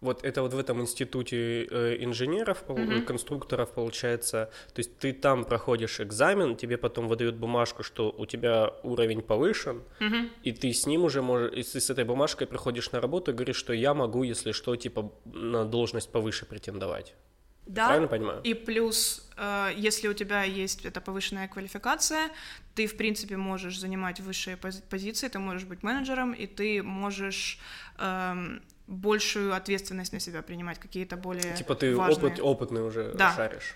[0.00, 3.02] вот это вот в этом институте э, инженеров, mm-hmm.
[3.02, 8.72] конструкторов получается, то есть ты там проходишь экзамен, тебе потом выдают бумажку, что у тебя
[8.82, 10.30] уровень повышен, mm-hmm.
[10.42, 13.56] и ты с ним уже можешь, если с этой бумажкой приходишь на работу и говоришь,
[13.56, 17.14] что я могу, если что, типа на должность повыше претендовать.
[17.66, 17.86] Да.
[17.86, 18.40] Правильно понимаю?
[18.44, 22.30] И плюс, э, если у тебя есть эта повышенная квалификация,
[22.74, 27.58] ты, в принципе, можешь занимать высшие позиции, ты можешь быть менеджером, и ты можешь
[27.98, 32.26] эм, большую ответственность на себя принимать, какие-то более Типа ты важные.
[32.26, 33.34] опыт, опытный уже да.
[33.34, 33.74] шаришь.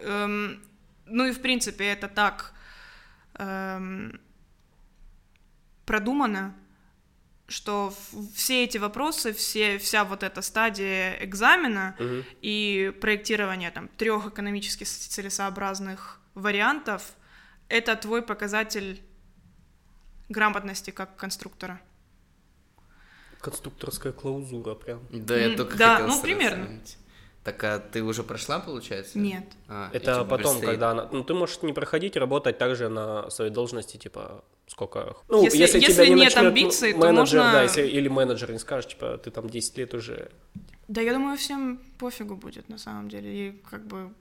[0.00, 0.62] Эм,
[1.06, 2.52] ну и в принципе это так
[3.34, 4.20] эм,
[5.84, 6.54] продумано,
[7.46, 7.94] что
[8.34, 12.24] все эти вопросы, все, вся вот эта стадия экзамена угу.
[12.42, 17.02] и проектирование там трех экономически целесообразных вариантов,
[17.68, 19.02] это твой показатель
[20.28, 21.80] грамотности как конструктора
[23.40, 25.00] конструкторская клаузура прям.
[25.10, 26.64] Да, я только да, хотел ну примерно.
[26.64, 26.98] Сравнить.
[27.44, 29.18] Так, а ты уже прошла, получается?
[29.18, 29.44] Нет.
[29.68, 30.64] А, это потом, предстоит...
[30.66, 31.08] когда она...
[31.10, 35.16] Ну, ты можешь не проходить, работать также на своей должности, типа, сколько...
[35.28, 37.52] Ну, если, если, если тебя не нет амбиций, менеджер, то можно...
[37.52, 40.30] да, если, или менеджер не скажет, типа, ты там 10 лет уже...
[40.88, 44.12] Да, я думаю, всем пофигу будет, на самом деле, и как бы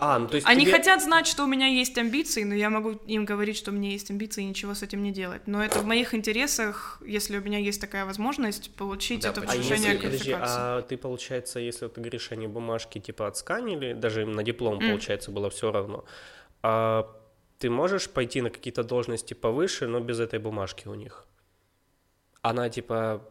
[0.00, 0.72] а, ну то есть Они тебе...
[0.72, 3.90] хотят знать, что у меня есть амбиции, но я могу им говорить, что у меня
[3.90, 5.42] есть амбиции и ничего с этим не делать.
[5.46, 9.94] Но это в моих интересах, если у меня есть такая возможность, получить да, это повышение
[9.94, 10.32] а квалификации.
[10.32, 14.88] Подожди, а ты, получается, если ты говоришь, они бумажки типа отсканили, даже на диплом, mm.
[14.88, 16.04] получается, было все равно,
[16.62, 17.10] а
[17.58, 21.26] ты можешь пойти на какие-то должности повыше, но без этой бумажки у них?
[22.40, 23.28] Она типа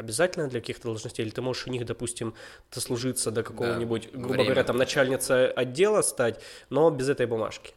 [0.00, 2.34] обязательно для каких-то должностей, или ты можешь у них, допустим,
[2.74, 4.44] дослужиться до какого-нибудь, да, грубо время.
[4.44, 7.74] говоря, там начальница отдела стать, но без этой бумажки?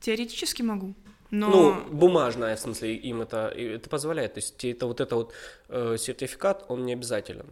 [0.00, 0.94] Теоретически могу.
[1.30, 1.48] Но...
[1.48, 4.34] Ну, бумажная, в смысле, им это, это позволяет.
[4.34, 5.32] То есть это вот это вот
[5.68, 7.46] э, сертификат, он не обязателен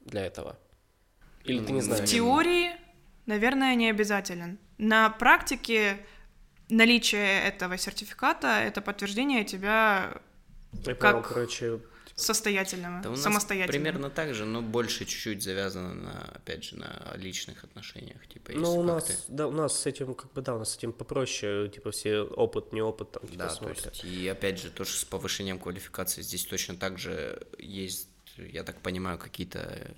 [0.00, 0.56] для этого.
[1.44, 2.08] Или ты не знаешь?
[2.08, 2.70] В теории,
[3.26, 4.58] наверное, не обязателен.
[4.78, 5.98] На практике
[6.68, 10.20] наличие этого сертификата, это подтверждение тебя
[10.84, 11.12] Я как...
[11.12, 11.80] понял, короче,
[12.16, 13.72] состоятельного, Да у нас самостоятельного.
[13.84, 18.74] примерно так же, но больше чуть-чуть завязано на, опять же, на личных отношениях, типа, Ну,
[18.78, 20.92] у нас, ты- да, у нас с этим, как бы, да, у нас с этим
[20.92, 23.86] попроще, типа, все опыт, не опыт, там, типа, Да, то смотрят.
[23.94, 28.80] есть, и опять же, тоже с повышением квалификации здесь точно так же есть, я так
[28.80, 29.94] понимаю, какие-то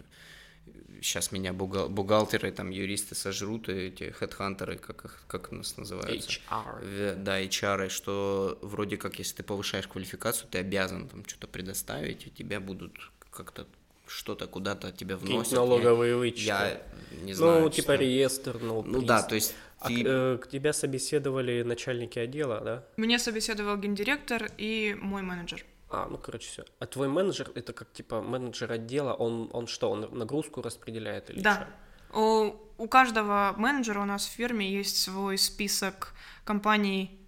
[1.02, 5.76] сейчас меня бухгал- бухгалтеры, там, юристы сожрут, и эти хедхантеры, как, их- как у нас
[5.76, 6.40] называются?
[6.50, 7.14] HR.
[7.16, 12.30] Да, HR, что вроде как, если ты повышаешь квалификацию, ты обязан там что-то предоставить, и
[12.30, 12.92] тебя будут
[13.30, 13.66] как-то
[14.06, 15.52] что-то куда-то тебя Какие-нибудь вносят.
[15.52, 16.42] Налоговые вычеты.
[16.46, 16.82] Я
[17.22, 17.62] не знаю.
[17.64, 18.02] Ну, типа честно.
[18.02, 20.02] реестр, ну, Ну да, то есть А ты...
[20.02, 22.84] к- э, к тебя собеседовали начальники отдела, да?
[22.96, 25.62] Меня собеседовал гендиректор и мой менеджер.
[25.90, 26.64] А, ну, короче, все.
[26.78, 31.40] А твой менеджер, это как, типа, менеджер отдела, он, он что, он нагрузку распределяет или
[31.40, 31.56] Да.
[31.56, 32.18] чё?
[32.20, 37.18] У, у каждого менеджера у нас в фирме есть свой список компаний.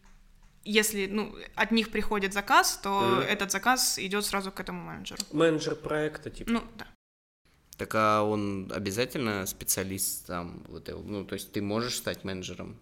[0.64, 3.20] Если ну, от них приходит заказ, то Мгм.
[3.22, 5.22] этот заказ идет сразу к этому менеджеру.
[5.32, 6.50] Менеджер проекта, типа.
[6.50, 6.86] Ну, да.
[7.78, 12.76] Так а он обязательно специалист там, вот, ну, то есть ты можешь стать менеджером?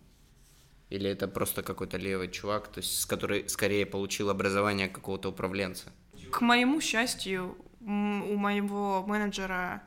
[0.90, 5.92] Или это просто какой-то левый чувак, то есть с который скорее получил образование какого-то управленца?
[6.30, 7.84] К моему счастью, у
[8.36, 9.82] моего менеджера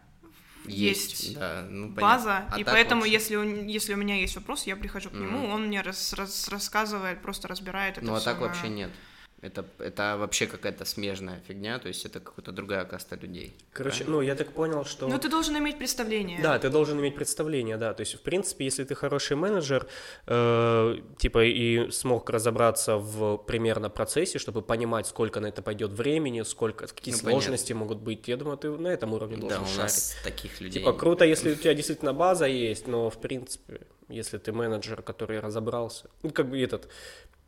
[0.66, 4.68] есть, да, ну, база, А и поэтому, вообще- если, у- если у меня есть вопрос,
[4.68, 8.40] я прихожу к нему, он мне рас- рас- рассказывает, просто разбирает это Ну, а так
[8.40, 8.92] на- вообще нет.
[9.42, 13.56] Это, это вообще какая-то смежная фигня, то есть это какая-то другая каста людей.
[13.74, 15.08] Короче, ну, я так понял, что...
[15.08, 16.40] Ну, ты должен иметь представление.
[16.44, 17.94] Да, ты должен иметь представление, да.
[17.96, 19.88] То есть, в принципе, если ты хороший менеджер,
[20.28, 26.44] э, типа, и смог разобраться в примерно процессе, чтобы понимать, сколько на это пойдет времени,
[26.44, 29.66] сколько, какие Ну, сложности могут быть, я думаю, ты на этом уровне Да, должен у
[29.66, 29.82] шарить.
[29.82, 30.80] нас таких людей.
[30.84, 35.40] Типа, круто, если у тебя действительно база есть, но, в принципе, если ты менеджер, который
[35.40, 36.90] разобрался, ну, как бы этот,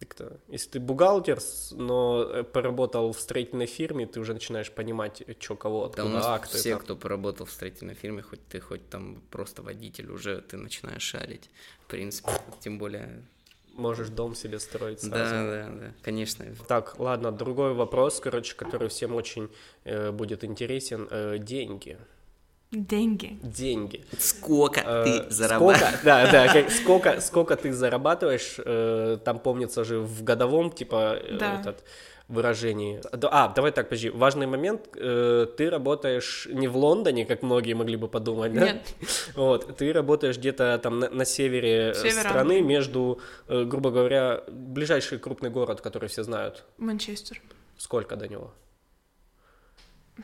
[0.06, 1.40] как-то, если ты бухгалтер,
[1.72, 6.10] но э, поработал в строительной фирме, ты уже начинаешь понимать, что кого, Да у откуда
[6.10, 6.58] нас акты.
[6.58, 6.80] все, там.
[6.80, 11.50] кто поработал в строительной фирме, хоть ты хоть там просто водитель, уже ты начинаешь шарить.
[11.82, 13.24] В принципе, тем более.
[13.74, 15.34] Можешь дом себе строить сразу.
[15.34, 16.46] Да, да, да, конечно.
[16.68, 19.50] Так, ладно, другой вопрос, короче, который всем очень
[19.84, 21.08] э, будет интересен.
[21.10, 21.98] Э, деньги.
[22.74, 23.40] Деньги.
[23.44, 24.04] Деньги.
[24.18, 25.78] Сколько Э, ты зарабатываешь?
[25.80, 31.18] Сколько, да, да, как- сколько, сколько ты зарабатываешь, э, там помнится же в годовом, типа,
[31.22, 31.60] э, Да.
[31.62, 31.84] этот
[32.28, 33.00] выражении.
[33.32, 37.96] А, давай так, подожди, важный момент, э, ты работаешь не в Лондоне, как многие могли
[37.96, 38.66] бы подумать, да?
[38.66, 38.82] Нет.
[39.36, 44.44] Вот, ты работаешь где-то там на, на севере э, Север страны, между, э, грубо говоря,
[44.48, 46.64] ближайший крупный город, который все знают.
[46.78, 47.40] Манчестер.
[47.78, 48.52] Сколько до него?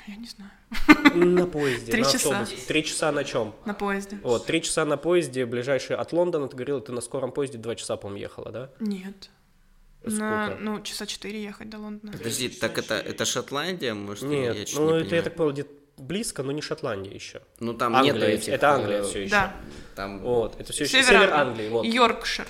[0.07, 0.51] Я не знаю.
[1.15, 2.41] На поезде, Три на часа.
[2.41, 2.67] автобусе.
[2.67, 3.55] Три часа на чем?
[3.65, 4.19] На поезде.
[4.21, 7.75] Вот, три часа на поезде, ближайший от Лондона, ты говорила, ты на скором поезде два
[7.75, 8.69] часа, по-моему, ехала, да?
[8.79, 9.31] Нет.
[10.01, 10.19] Сколько?
[10.19, 12.13] На, ну, часа четыре ехать до Лондона.
[12.13, 14.23] Подожди, так это, это Шотландия, может?
[14.23, 15.65] Нет, я ну не это, я так понял, где
[15.97, 17.41] близко, но не Шотландия еще.
[17.59, 18.53] Ну там Англия, нету этих...
[18.53, 19.31] это Англия э, все еще.
[19.31, 19.55] Да.
[19.95, 20.19] Там...
[20.19, 21.65] Вот, это все еще Север, север, Англии.
[21.65, 21.85] Англии, вот.
[21.85, 22.47] Йоркшир.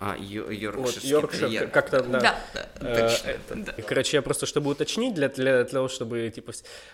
[0.00, 2.20] А, Йо- Вот, Йоркширский Йоркшир, как-то, да.
[2.20, 2.38] Да.
[2.52, 3.30] Да, Э, точно.
[3.30, 6.52] это- Короче, я просто, чтобы уточнить, для, для, для того, чтобы, типа,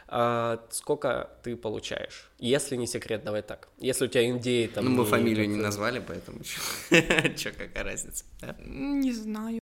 [0.09, 2.31] а, сколько ты получаешь?
[2.39, 3.69] Если не секрет, давай так.
[3.79, 4.85] Если у тебя индей там...
[4.85, 6.61] Ну, мы не- фамилию не это- назвали, поэтому чё,
[7.37, 8.57] чё, какая разница, да?
[8.59, 9.61] Не знаю.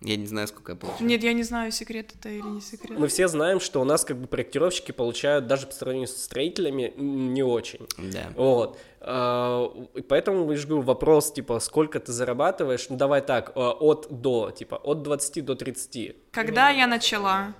[0.00, 1.08] Я не знаю, сколько я получаю.
[1.08, 2.96] Нет, я не знаю, секрет это или не секрет.
[2.96, 6.92] Мы все знаем, что у нас как бы проектировщики получают даже по сравнению с строителями
[6.96, 7.88] не очень.
[7.98, 8.28] Да.
[8.36, 8.78] Вот.
[9.00, 12.88] А, и Поэтому я же говорю, вопрос, типа, сколько ты зарабатываешь?
[12.88, 16.30] Ну, давай так, а, от до, типа, от 20 до 30.
[16.30, 17.54] Когда я начала,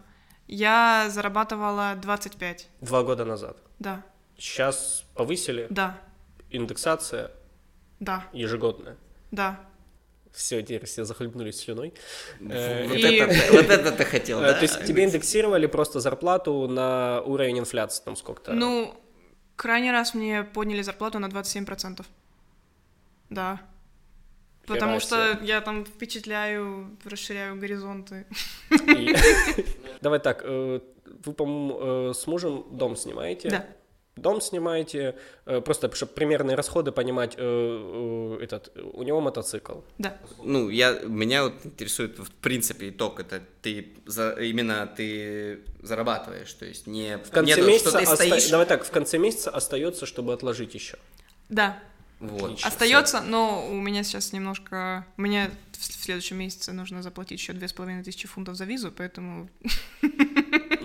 [0.46, 2.68] я зарабатывала 25.
[2.80, 3.58] Два года назад.
[3.80, 4.04] Да,
[4.36, 5.98] Сейчас повысили, да,
[6.50, 7.32] индексация
[7.98, 8.96] да, ежегодная.
[9.32, 9.58] да.
[10.38, 11.92] Все, теперь все захлебнулись слюной.
[12.38, 14.54] Вот Э, и- это вот это ты хотел, да?
[14.60, 18.52] То есть тебе индексировали просто зарплату на уровень инфляции, там сколько-то?
[18.52, 18.94] Ну,
[19.56, 22.06] крайний раз мне подняли зарплату на 27%.
[23.30, 23.60] Да.
[24.66, 28.24] Потому что я там впечатляю, расширяю горизонты.
[30.00, 30.80] Давай так, э,
[31.24, 33.48] вы, по-моему, э, с мужем дом снимаете?
[33.50, 33.66] Да.
[34.20, 39.80] Дом снимаете, э, просто чтобы примерные расходы понимать, э, э, этот, у него мотоцикл.
[39.98, 40.16] Да.
[40.42, 46.64] Ну, я, меня вот интересует, в принципе, итог, это ты, за, именно ты зарабатываешь, то
[46.64, 47.18] есть не...
[47.18, 48.48] В конце нету, месяца, что ты оста- стоишь...
[48.48, 50.98] давай так, в конце месяца остается, чтобы отложить еще.
[51.48, 51.78] Да.
[52.20, 52.42] Вот.
[52.42, 52.68] Отлично.
[52.68, 55.06] Остается, но у меня сейчас немножко...
[55.16, 58.90] Мне в в следующем месяце нужно заплатить еще две с половиной тысячи фунтов за визу,
[58.90, 59.48] поэтому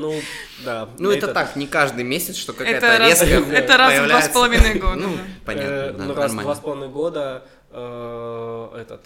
[0.04, 0.22] Ну,
[0.66, 0.90] да.
[1.00, 4.22] Ну, это, так, не каждый месяц, что какая-то это раз, резкая это раз в два
[4.22, 4.30] с появляется.
[4.34, 4.96] половиной года.
[4.96, 6.44] Ну, понятно, Э, да, ну, раз в нормально.
[6.44, 9.02] два с половиной года э, этот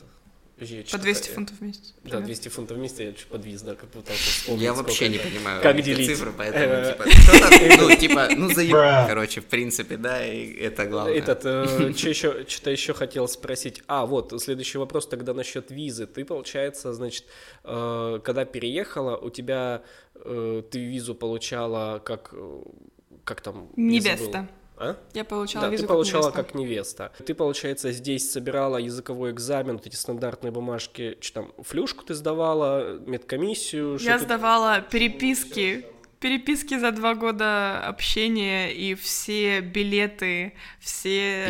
[0.59, 1.93] я По что-то- 200 фунтов в месяц.
[1.95, 2.25] Да, примерно.
[2.25, 4.63] 200 фунтов в месяц, я чуть подвис, да, как пытался вспомнить.
[4.63, 6.07] Я вообще не понимаю Как делить?
[6.07, 9.07] цифры, поэтому, Э, типа, что-то, ну, типа, ну, заеб...
[9.07, 11.13] Короче, в принципе, да, и это главное.
[11.15, 13.83] Этот, еще, что-то еще хотел спросить.
[13.87, 16.07] А, вот, следующий вопрос тогда насчет визы.
[16.07, 17.25] Ты, получается, значит,
[17.63, 19.83] э, когда переехала, у тебя,
[20.15, 22.61] э, ты визу получала как, э,
[23.23, 23.55] как там?
[23.55, 23.83] я забыл.
[23.83, 24.47] Невеста.
[24.79, 24.95] А?
[25.13, 26.43] Я получала Да, визу ты как получала невеста.
[26.43, 27.11] как невеста.
[27.25, 32.99] Ты, получается, здесь собирала языковой экзамен, вот эти стандартные бумажки, что там, флюшку ты сдавала,
[32.99, 33.97] медкомиссию?
[33.99, 35.85] Я ты- сдавала переписки.
[36.19, 41.49] Переписки за два года общения и все билеты, все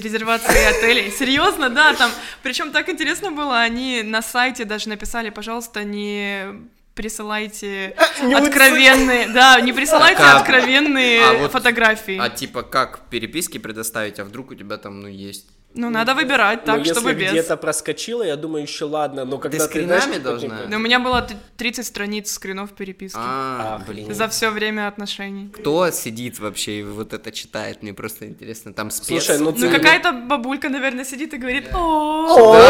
[0.00, 1.10] резервации отелей.
[1.10, 2.10] Серьезно, да, там.
[2.42, 7.94] Причем так интересно было, они на сайте даже написали, пожалуйста, не присылайте
[8.34, 12.18] откровенные, да, не присылайте а- откровенные а вот- фотографии.
[12.20, 15.46] А типа как переписки предоставить, а вдруг у тебя там, ну, есть...
[15.76, 17.32] Ну, надо выбирать Ну, так, если чтобы без.
[17.32, 20.60] где-то проскочила, я думаю, еще ладно, но когда ты, знаешь, скринами как должна?
[20.68, 23.18] Но у меня было т- 30 страниц скринов переписки.
[23.20, 24.14] А, Ах, блин.
[24.14, 25.48] За все время отношений.
[25.48, 27.82] Кто сидит вообще и вот это читает?
[27.82, 28.72] Мне просто интересно.
[28.72, 29.08] Там спец...
[29.24, 32.56] Слушай, ну Ну, какая-то бабулька, наверное, сидит и говорит, о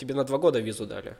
[0.00, 1.14] Тебе на два года визу дали.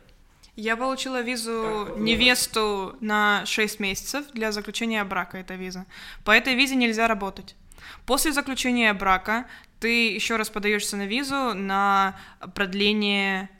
[0.56, 5.84] Я получила визу невесту на 6 месяцев для заключения брака, эта виза.
[6.24, 7.56] По этой визе нельзя работать.
[8.06, 9.46] После заключения брака
[9.80, 12.18] ты еще раз подаешься на визу на
[12.54, 13.50] продление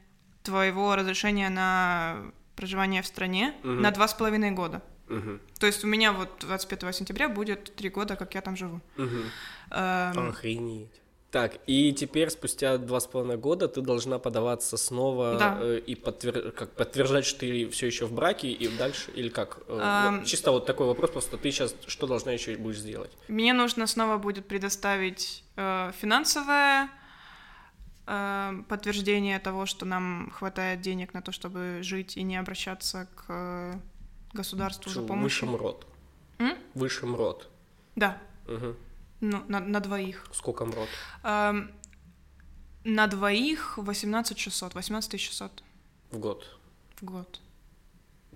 [0.43, 4.83] твоего разрешения на проживание в стране на два с половиной года.
[5.09, 5.41] Мгм.
[5.59, 8.81] То есть у меня вот 25 сентября будет три года, как я там живу.
[8.97, 9.25] Мгм.
[9.71, 11.01] Эм, Охренеть.
[11.35, 15.59] Так, и теперь спустя два с половиной года ты должна подаваться снова Да.
[15.61, 19.59] э, и подтвер- как, подтверждать, что ты все еще в браке и дальше, или как?
[19.67, 23.11] Э, вот чисто вот такой вопрос, просто ты сейчас что должна еще будешь сделать?
[23.27, 26.89] Мне нужно снова будет предоставить э, финансовое
[28.07, 33.81] э, подтверждение того, что нам хватает денег на то, чтобы жить и не обращаться к
[34.33, 35.49] государству за помощью.
[35.49, 35.85] Высшим род.
[36.39, 36.57] М?
[36.75, 37.49] Высшим род.
[37.97, 38.77] Да, Мгм.
[39.25, 40.27] Ну, на, на двоих.
[40.33, 40.89] Сколько мрод?
[41.23, 41.71] Эм,
[42.85, 45.63] на двоих 18 600, 18 600
[46.11, 46.47] В год.
[47.01, 47.41] в год.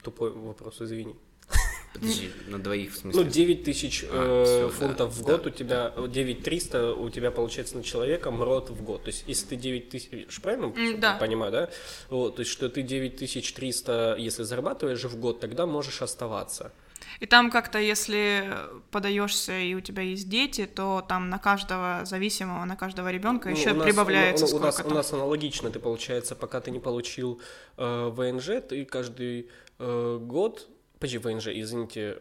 [0.03, 1.15] Тупой вопрос, извини.
[1.93, 3.25] Подожди, на двоих в смысле?
[3.25, 6.95] Ну, 9 тысяч А, э, всё, фунтов да, в год да, у тебя, 9 300
[6.95, 9.05] у тебя получается на человека мрот в год.
[9.05, 11.17] То есть, если ты 9 тысяч, правильно да.
[11.19, 11.71] понимаю, да?
[12.11, 16.73] Вот, то есть, что ты 9300, если зарабатываешь в год, тогда можешь оставаться.
[17.21, 18.49] И там как-то, если
[18.93, 23.57] подаешься и у тебя есть дети, то там на каждого зависимого, на каждого ребенка Ну,
[23.57, 24.95] еще у нас- прибавляется у, у нас, сколько-то.
[24.95, 27.41] у нас аналогично, ты, получается, пока ты не получил
[27.77, 29.51] э, ВНЖ, ты каждый
[29.81, 32.19] э, год, подожди, ВНЖ, извините,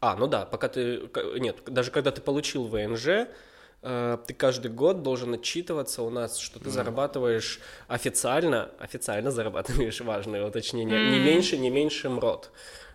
[0.00, 3.28] а, ну да, пока ты, нет, даже когда ты получил ВНЖ,
[3.82, 10.44] э, ты каждый год должен отчитываться у нас, что ты зарабатываешь официально, официально зарабатываешь, важное
[10.46, 11.24] уточнение, не М.
[11.24, 12.50] меньше, не меньше МРОД.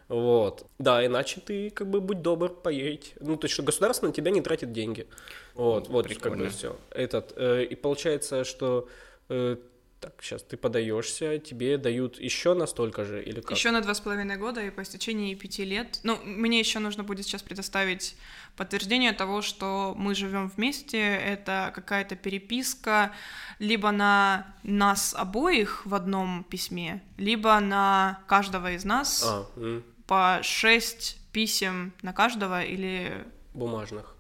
[0.08, 0.66] Вот.
[0.80, 3.14] Да, иначе ты, как бы, будь добр, поедь.
[3.20, 5.08] Ну, то есть, что государство на тебя не тратит деньги.
[5.54, 6.78] Вот, вот, как бы все.
[6.92, 8.88] Этот, э, и получается, что
[9.30, 9.58] э,
[10.00, 13.58] так, сейчас ты подаешься, тебе дают еще настолько же, или как?
[13.58, 16.00] Еще на два с половиной года и по истечении пяти лет.
[16.04, 18.16] Ну, мне еще нужно будет сейчас предоставить
[18.56, 21.00] подтверждение того, что мы живем вместе.
[21.00, 23.12] Это какая-то переписка
[23.60, 30.40] либо на нас обоих в одном письме, либо на каждого из нас А, м, по
[30.42, 33.26] шесть писем на каждого или...
[33.54, 34.16] бумажных.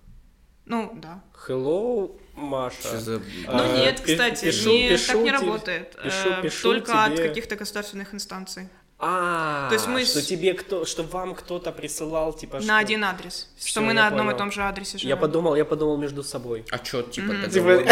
[0.65, 1.23] Ну, да.
[1.47, 2.75] Hello, Маша.
[2.81, 3.21] Что за...
[3.47, 5.95] А, Ну нет, кстати, пишу- не, пишу так не тебе- работает.
[6.03, 8.67] пишу- Э, пишу только от тебе- каких-то государственных инстанций.
[8.99, 12.79] А, То есть мы что с- тебе кто, что вам кто-то присылал, типа, что- На
[12.79, 13.47] один адрес.
[13.55, 14.35] Всё, что мы на одном понял.
[14.35, 15.09] и том же адресе живем.
[15.09, 16.65] Я подумал, я подумал между собой.
[16.71, 17.83] А чё, типа, договор?
[17.83, 17.89] Типа,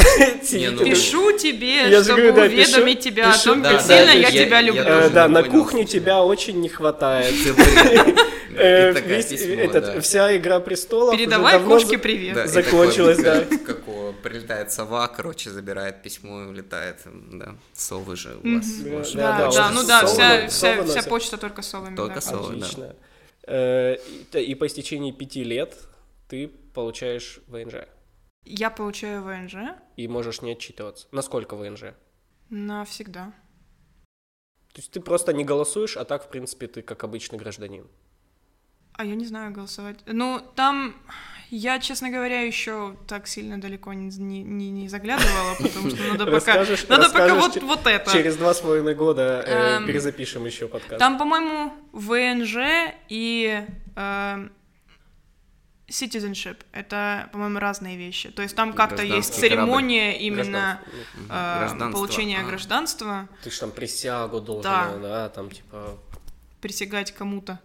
[0.58, 3.70] Не, ну- Пишу тебе, Я чтобы говорю, да, пишу- уведомить тебя пишу- о том, Да,
[3.74, 4.84] как да, сильно я- я, я- тебя я люблю.
[4.84, 7.36] Э, да, на кухню тебя очень не хватает.
[8.58, 10.02] Э, весь- письмо, этот, да.
[10.02, 12.36] Вся игра престолов Передавай кошке привет.
[12.36, 13.58] Да, и Закончилось, такой, да.
[13.66, 13.84] Как,
[14.24, 17.02] прилетает сова, короче, забирает письмо и улетает.
[17.06, 18.66] Да, совы же у вас.
[19.14, 20.08] Да, Да, да, да, ну да,
[20.50, 21.96] совы вся, почта только совами.
[21.96, 22.22] Только да.
[22.22, 22.54] совы.
[22.54, 22.96] Отлично.
[23.48, 25.78] Э, И т- и по истечении пяти лет
[26.28, 27.86] ты получаешь ВНЖ.
[28.44, 31.08] Я получаю ВНЖ И можешь не отчитываться.
[31.12, 31.94] Насколько ВНЖ?
[32.50, 33.34] навсегда.
[34.74, 37.88] То есть ты просто не голосуешь, а так, в принципе, ты как обычный гражданин.
[38.98, 39.98] А я не знаю голосовать.
[40.06, 40.96] Ну, там
[41.50, 46.36] я, честно говоря, еще так сильно далеко не, не, не- заглядывала, потому что надо пока...
[46.56, 48.12] Расскажешь- Надо пока расскажешь вот, че- вот это.
[48.12, 50.98] Через два с половиной года э, Эм, перезапишем еще подкаст.
[51.00, 53.66] Там, по-моему, ВНЖ и...
[53.96, 54.52] эм,
[55.88, 58.32] citizenship— это, по-моему, разные вещи.
[58.32, 61.22] То есть там как-то есть церемония именно Гражданство.
[61.30, 62.44] э, Гражданство, получения а.
[62.44, 64.98] гражданства, Ты ж там присягу должен, Да.
[65.02, 65.98] да, там типа
[66.62, 67.60] присягать кому-то.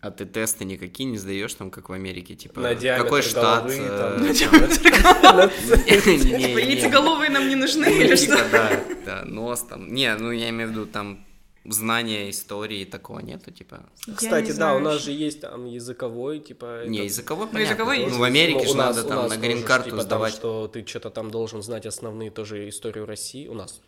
[0.00, 3.64] А ты тесты никакие не сдаешь там, как в Америке, типа на какой штат?
[3.64, 4.22] головы, там,
[5.86, 8.48] яйцеголовые нам не нужны Ну, или типа, что?
[8.50, 9.92] Да, да, нос там.
[9.92, 11.26] Не, ну я имею в виду там
[11.64, 13.80] знания истории такого нету, типа.
[14.16, 16.86] Кстати, да, у нас же есть там языковой, типа...
[16.86, 17.72] Не, языковой, Ну, понятно.
[17.72, 18.12] языковой есть.
[18.12, 20.32] Ну, в Америке Ну, же надо там на грин-карту типа, сдавать.
[20.32, 23.46] что ты что-то там должен знать основные тоже историю России.
[23.48, 23.80] У нас.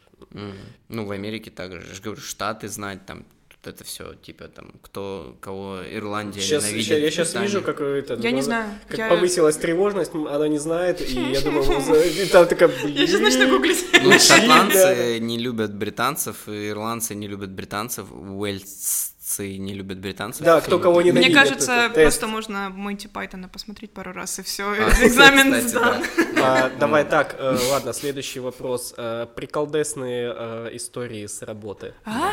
[0.88, 1.78] Ну, в Америке также.
[1.88, 3.24] Я же говорю, штаты знать, там,
[3.64, 6.98] это все, типа, там, кто, кого Ирландия Сейчас, ненавидит.
[6.98, 7.48] я сейчас Британия.
[7.48, 8.14] вижу, как это...
[8.14, 8.70] Я не ну, знаю.
[8.88, 13.20] Как Я- повысилась тревожность, она не знает, и я думаю, ну, там такая, Я сейчас
[13.20, 13.84] начну гуглить.
[14.02, 14.18] Ну, Да.
[14.18, 20.44] шотландцы не любят британцев, ирландцы не любят британцев, уэльсцы не любят британцев.
[20.44, 24.64] Да, кто кого не Мне кажется, просто можно Монти Пайтона посмотреть пару раз, и все,
[24.72, 26.02] А, экзамен сдан.
[26.34, 26.66] да.
[26.66, 28.94] А, Давай так, э, ладно, следующий вопрос.
[28.96, 31.94] Э, Приколдесные э, истории с работы.
[32.04, 32.32] А?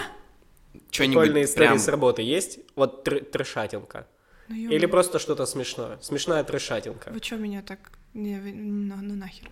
[0.91, 1.79] Что-нибудь Прикольные истории прям...
[1.79, 2.59] с работы есть?
[2.75, 4.07] Вот тр- трешатинка.
[4.47, 4.89] Ну, Или ё-моё.
[4.89, 5.99] просто что-то смешное?
[6.01, 7.11] Смешная трешатинка.
[7.11, 7.79] Вы что меня так...
[8.13, 9.47] Не, ну, ну нахер.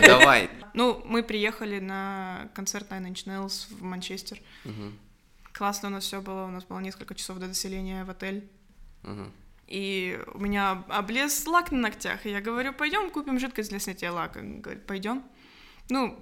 [0.00, 0.48] Да Давай.
[0.72, 4.38] Ну, мы приехали на концерт Nine Inch Nails в Манчестер.
[5.52, 8.48] Классно у нас все было, у нас было несколько часов до заселения в отель.
[9.66, 14.12] И у меня облез лак на ногтях, и я говорю, пойдем купим жидкость для снятия
[14.12, 14.38] лака.
[14.40, 15.24] Он Говорит, пойдем.
[15.88, 16.18] Ну,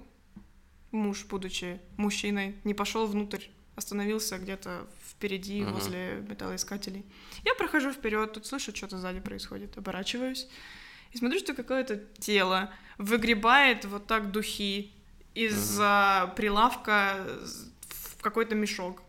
[0.91, 3.43] муж, будучи мужчиной, не пошел внутрь,
[3.75, 5.73] остановился где-то впереди, Мгм.
[5.73, 7.05] возле металлоискателей.
[7.43, 10.47] Я прохожу вперед, тут слышу, что-то сзади происходит, оборачиваюсь
[11.11, 14.91] и смотрю, что какое-то тело выгребает вот так духи
[15.33, 17.25] из-за прилавка
[17.89, 19.01] в какой-то мешок.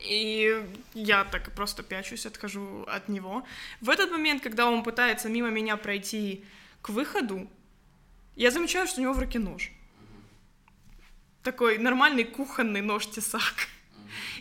[0.00, 0.62] И
[0.92, 3.44] я так просто пячусь, отхожу от него.
[3.80, 6.44] В этот момент, когда он пытается мимо меня пройти
[6.82, 7.48] к выходу,
[8.36, 9.70] я замечаю, что у него в руке нож.
[11.44, 13.68] Такой нормальный кухонный нож-тесак.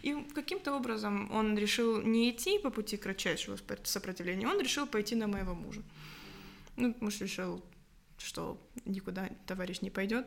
[0.04, 5.28] И каким-то образом он решил не идти по пути кратчайшего сопротивления, он решил пойти на
[5.28, 5.82] моего мужа.
[6.78, 7.62] Ну, муж решил,
[8.18, 10.26] что никуда товарищ не пойдет.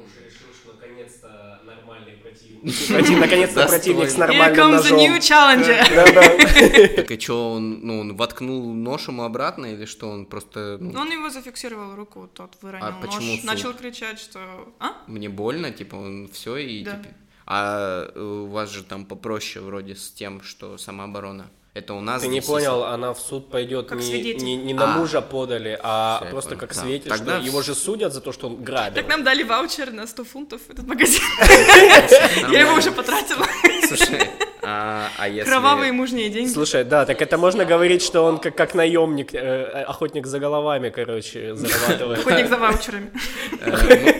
[0.00, 3.18] Муж решил, что наконец-то нормальный противник.
[3.20, 5.20] Наконец-то противник с Here нормальным comes the new ножом.
[5.20, 6.96] challenger.
[6.96, 10.98] Так и что, он, ну, он воткнул нож ему обратно, или что, он просто, ну,
[10.98, 14.38] Он его зафиксировал руку, тот выронил А нож, начал кричать, что...
[14.78, 15.02] А?
[15.06, 17.06] мне больно, типа, он все и типа...
[17.46, 21.50] А у вас же там попроще вроде с тем, что самооборона.
[21.72, 24.42] Это у нас Ты не понял, она в суд пойдет Как не, свидетель.
[24.42, 24.98] не, не на А.
[24.98, 26.60] мужа подали, а Всё, я просто понял.
[26.60, 26.80] как Да.
[26.80, 28.94] свидетель, Тогда что его же судят за то, что он грабил.
[28.96, 31.22] Так нам дали ваучер на 100 фунтов в этот магазин.
[32.50, 33.46] Я его уже потратила.
[33.86, 34.30] Слушай,
[34.62, 35.48] а, а если...
[35.48, 36.52] Кровавые мужние деньги.
[36.52, 40.90] Слушай, да, так это можно говорить, что он как, как наемник, э, охотник за головами,
[40.90, 42.18] короче, зарабатывает.
[42.20, 43.10] Охотник за ваучерами.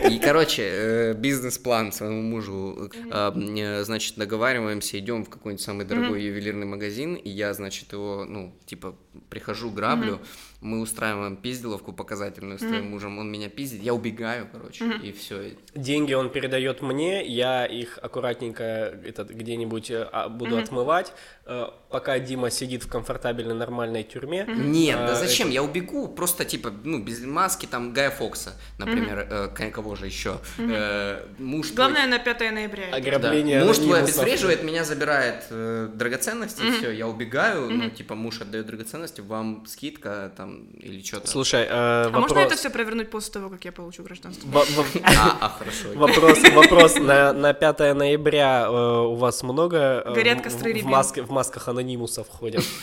[0.08, 2.90] И, короче, э, бизнес-план своему мужу.
[3.12, 8.24] Э, э, Значит, договариваемся, идем в какой-нибудь самый дорогой ювелирный магазин, и я, значит, его,
[8.28, 8.94] ну, типа,
[9.28, 10.20] прихожу, граблю,
[10.60, 15.56] мы устраиваем пизделовку показательную с твоим мужем, он меня пиздит, я убегаю, короче, и все.
[15.74, 21.12] Деньги он передает мне, я их аккуратненько этот, где-нибудь э, а, буду отмывать,
[21.46, 24.44] э, пока Дима сидит в комфортабельной нормальной тюрьме.
[24.46, 25.48] Нет, да А, зачем?
[25.50, 30.06] Я убегу, просто типа, ну, без маски, там, Гая Фокса, например, э, к- кого же
[30.06, 30.38] еще?
[30.58, 32.90] Э, Муж твой- Главное на 5 ноября.
[32.90, 32.96] Да.
[32.98, 38.66] Ограбление Муж твой обезвреживает, меня забирает э, драгоценности, все, я убегаю, ну, типа, муж отдает
[38.66, 40.49] драгоценности, вам скидка там
[40.80, 41.28] или что-то.
[41.28, 42.30] Слушай, э, А вопрос...
[42.30, 44.48] можно это все провернуть после того, как я получу гражданство?
[44.48, 45.88] Во- во- А, а, хорошо.
[45.94, 50.76] Вопрос, вопрос на, на 5 ноября э, у вас много э, Горят в- костры в,
[50.76, 51.26] рябин.
[51.26, 52.64] в масках анонимусов ходят?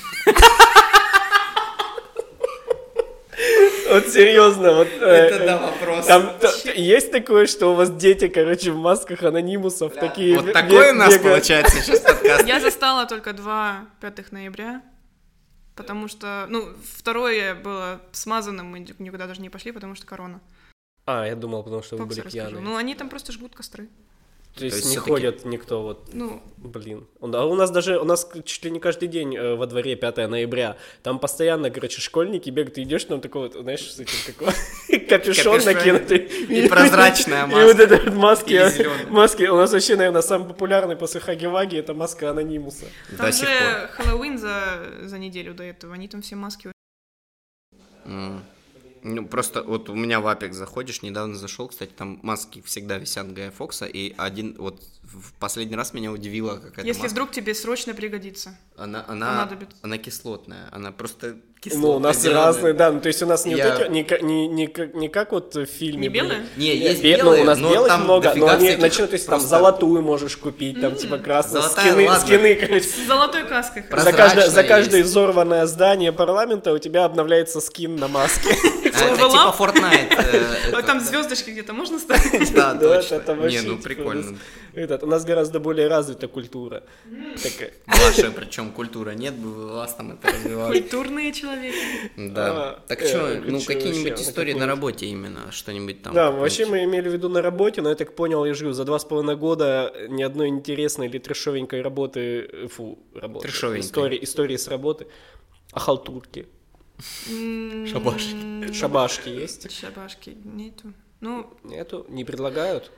[3.89, 6.05] Вот серьезно, вот э, Это да, вопрос.
[6.07, 6.31] там
[6.75, 10.37] есть такое, что у вас дети, короче, в масках анонимусов такие.
[10.39, 12.45] Вот такой у нас получается сейчас подкаст.
[12.45, 14.81] Я застала только два 5 ноября,
[15.77, 20.41] потому что, ну, второе было смазанным, мы никуда даже не пошли, потому что корона.
[21.05, 22.49] А, я думал, потому что вы Фоксы были расскажу.
[22.49, 22.63] пьяные.
[22.63, 23.87] Ну, они там просто жгут костры.
[24.57, 26.09] То есть, есть не ходят никто вот.
[26.13, 27.07] Ну, Блин.
[27.21, 30.17] А у нас даже, у нас чуть ли не каждый день э, во дворе 5
[30.29, 30.77] ноября.
[31.03, 35.63] Там постоянно, короче, школьники бегают, ты идешь, там такой вот, знаешь, с этим такой капюшон
[35.63, 36.17] накинутый.
[36.17, 37.83] И прозрачная И вот маска.
[37.83, 39.05] это вот маски, Или зелёная.
[39.07, 39.43] маски.
[39.43, 42.85] У нас вообще, наверное, самый популярный после Хаги-Ваги это маска анонимуса.
[43.17, 43.45] Там же.
[43.91, 46.71] Хэллоуин за, за неделю до этого, они там все маски...
[49.09, 53.31] Ну, просто вот у меня в Апек заходишь, недавно зашел, кстати, там маски всегда висят
[53.31, 57.13] Гая Фокса, и один, вот в последний раз меня удивила какая-то Если маска.
[57.13, 58.57] вдруг тебе срочно пригодится.
[58.75, 59.77] Она, она, понадобится.
[59.81, 61.37] она кислотная, она просто
[61.73, 64.03] Ну, у нас разные, да, ну, то есть у нас не, Я- вот эти, не,
[64.03, 66.03] ка- не, не, как- не как вот в фильме.
[66.03, 66.19] Не были.
[66.21, 66.39] белые?
[66.57, 69.11] Не, Нет, есть бе- белые, ну, у нас но белых там много, но они начинают,
[69.11, 72.25] то есть там просто- золотую можешь купить, там типа красную, Золотая, скины, ладно.
[72.27, 72.81] скины, короче.
[72.85, 73.83] С золотой каской.
[73.89, 75.09] За каждое, за каждое есть.
[75.09, 78.49] взорванное здание парламента у тебя обновляется скин на маске.
[78.99, 79.55] А, Это типа?
[79.57, 80.15] Fortnite.
[80.15, 82.53] э, это- там звездочки где-то можно ставить?
[82.53, 83.15] Да, Да, точно.
[83.49, 84.37] Не, ну типа, прикольно.
[84.73, 86.83] Этот, у нас гораздо более развита культура.
[87.41, 87.71] Такая.
[87.87, 90.79] Ваша, причем культура нет бы у вас там это развивалось.
[90.79, 91.77] Культурные человеки.
[92.15, 92.45] Да.
[92.47, 96.13] А, Так э, что, ну какие-нибудь истории на работе именно, что-нибудь там.
[96.13, 98.83] Да, вообще мы имели в виду на работе, но я так понял, я живу за
[98.85, 102.19] два с половиной года ни одной интересной или трешовенькой работы,
[102.51, 104.23] э, фу, работы, Трешовенькой.
[104.23, 105.07] истории, с работы,
[105.71, 106.47] а халтурки, М,
[106.99, 108.73] Шабашки.
[108.73, 109.71] шабашки есть?
[109.71, 110.93] Шабашки нету.
[111.19, 112.91] Ну, Нету, не предлагают?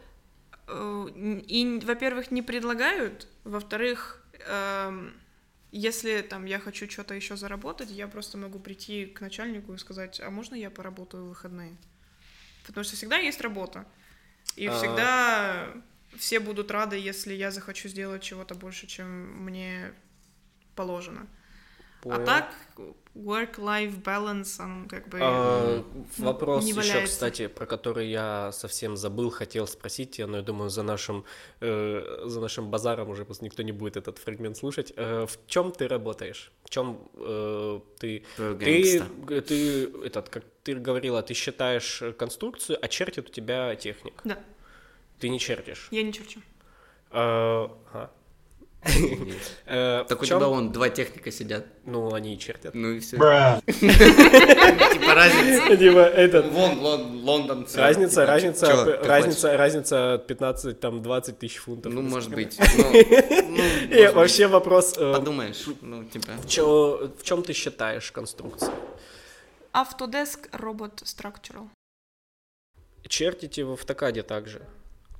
[0.67, 1.07] э,
[1.47, 5.13] и, во-первых, не предлагают, во-вторых, эм,
[5.71, 10.19] если там я хочу что-то еще заработать, я просто могу прийти к начальнику и сказать,
[10.19, 11.75] а можно я поработаю в выходные?
[12.67, 13.85] Потому что всегда есть работа.
[14.55, 14.77] И А.
[14.77, 15.67] всегда
[16.17, 19.93] все будут рады, если я захочу сделать чего-то больше, чем мне
[20.75, 21.27] положено.
[22.01, 22.21] Понял.
[22.21, 22.53] А так,
[23.13, 25.19] work-life balance, он как бы...
[25.21, 25.83] А,
[26.17, 30.43] ну, вопрос не еще, кстати, про который я совсем забыл, хотел спросить тебя, но я
[30.43, 31.25] думаю, за нашим,
[31.59, 34.93] э, за нашим базаром уже просто никто не будет этот фрагмент слушать.
[34.95, 36.51] Э, в чем ты работаешь?
[36.63, 38.23] В чем э, ты...
[38.37, 43.31] Про Ты, г- ты, этот, как ты говорила, ты считаешь э, конструкцию, а чертит у
[43.31, 44.21] тебя техник.
[44.23, 44.39] Да,
[45.19, 45.89] Ты не чертишь.
[45.91, 46.39] я не черчу.
[47.11, 47.75] А.
[47.93, 48.07] Э,
[49.65, 51.65] Так у тебя вон два техника сидят.
[51.85, 52.73] Ну, они и чертят.
[52.73, 53.17] Ну и все.
[53.67, 55.77] Типа разница.
[55.77, 57.67] Типа, этот, Вон, Лон- Лондон.
[57.75, 61.93] Разница, Типа, разница, ты разница, разница 15, там, 20 тысяч фунтов.
[61.93, 62.03] хочешь?
[62.05, 62.57] Ну, может быть.
[62.77, 62.91] Ну,
[63.49, 63.63] ну,
[63.97, 65.13] И вообще вопрос, э.
[65.13, 65.65] Подумаешь.
[65.81, 66.31] Ну, типа.
[67.17, 68.71] в чем ты считаешь конструкцию?
[69.73, 71.69] Autodesk Robot Structural.
[73.07, 74.61] Чертите в автокаде также?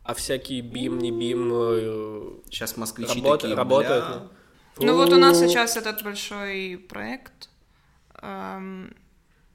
[0.10, 4.03] А всякие бим, не бим, э, Сейчас москвичи Работа- такие, работает.
[4.03, 4.88] бля.
[4.88, 7.47] Ну вот у нас сейчас этот большой проект.
[8.24, 8.95] Эм,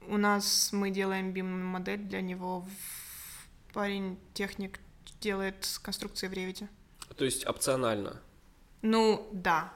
[0.07, 2.65] у нас мы делаем BIM-модель для него.
[3.73, 4.79] Парень, техник,
[5.19, 6.69] делает конструкции в ревите.
[7.17, 8.21] То есть опционально.
[8.81, 9.73] Ну, да.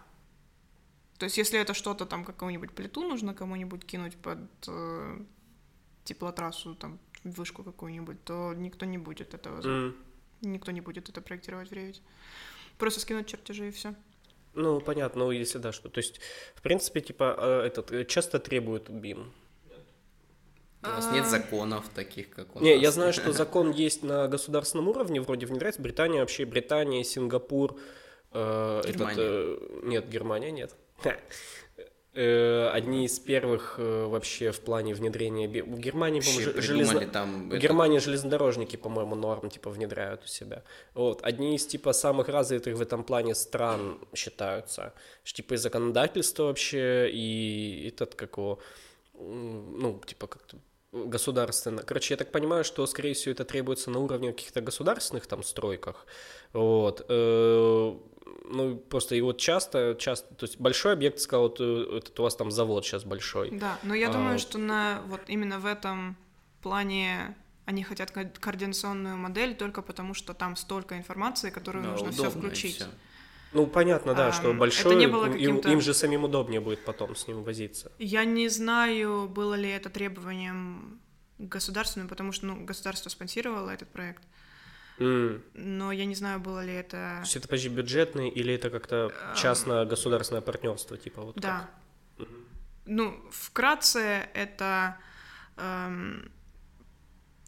[1.17, 5.19] То есть, если это что-то там, какую-нибудь плиту нужно кому-нибудь кинуть под э,
[6.05, 9.95] теплотрассу, там, вышку какую-нибудь, то никто не будет этого, М.
[10.41, 12.01] никто не будет это проектировать в ревите.
[12.77, 13.93] Просто скинуть чертежи и все.
[14.53, 15.89] Ну, понятно, ну, если да, что.
[15.89, 16.19] То есть,
[16.55, 19.31] в принципе, типа, э, этот, э, часто требуют бим.
[20.81, 22.81] У вас нет законов таких, как у Не, нас.
[22.83, 25.81] я знаю, что закон есть на государственном уровне, вроде внедряется.
[25.81, 27.77] Британия вообще, Британия, Сингапур,
[28.31, 29.17] э, этот, Германия.
[29.19, 30.75] э, нет, Германия нет.
[32.21, 35.47] Э, Одни из первых э, вообще в плане внедрения...
[35.47, 37.49] В Германии, по-моему, железно- там...
[37.49, 40.63] В это- Германии железнодорожники, по-моему, норм типа внедряют у себя.
[40.93, 41.23] Вот.
[41.23, 44.93] Одни из типа самых развитых в этом плане стран считаются.
[45.23, 48.59] Типа и законодательство вообще, и этот как его,
[49.13, 50.57] ну, типа как-то
[50.91, 51.83] государственно.
[51.83, 56.05] Короче, я так понимаю, что, скорее всего, это требуется на уровне каких-то государственных там стройках.
[56.53, 57.05] Вот.
[57.09, 57.95] Э,
[58.51, 62.23] Ну, просто и вот часто, часто, то есть большой объект, сказал, вот э, этот у
[62.23, 63.51] вас там завод сейчас большой.
[63.51, 66.15] Да, но я А, думаю, что на вот именно в этом
[66.63, 67.35] плане
[67.65, 72.29] они хотят ко- координационную модель только потому, что там столько информации, которую Да, нужно все
[72.31, 72.75] включить.
[72.77, 72.85] всё.
[73.53, 76.85] Ну, понятно, да, что Ам, это большой, не было им- им, же самим удобнее будет
[76.85, 77.91] потом с ним возиться.
[77.97, 80.99] Я не знаю, было ли это требованием
[81.39, 84.23] государственным, потому что ну, государство спонсировало этот проект,
[84.99, 85.41] М.
[85.53, 86.91] но я не знаю, было ли это...
[86.91, 91.69] То есть это, подожди, бюджетный или это как-то частно-государственное партнерство, типа вот Да.
[92.17, 92.27] как?
[92.85, 94.97] Ну, вкратце, это
[95.57, 96.31] эм,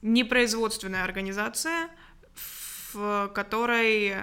[0.02, 1.90] непроизводственная организация,
[2.94, 4.16] в которой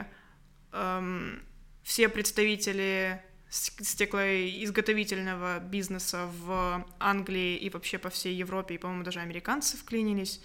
[0.72, 1.42] эм,
[1.88, 9.78] все представители стеклоизготовительного бизнеса в Англии и вообще по всей Европе, и, по-моему, даже американцы
[9.78, 10.42] вклинились,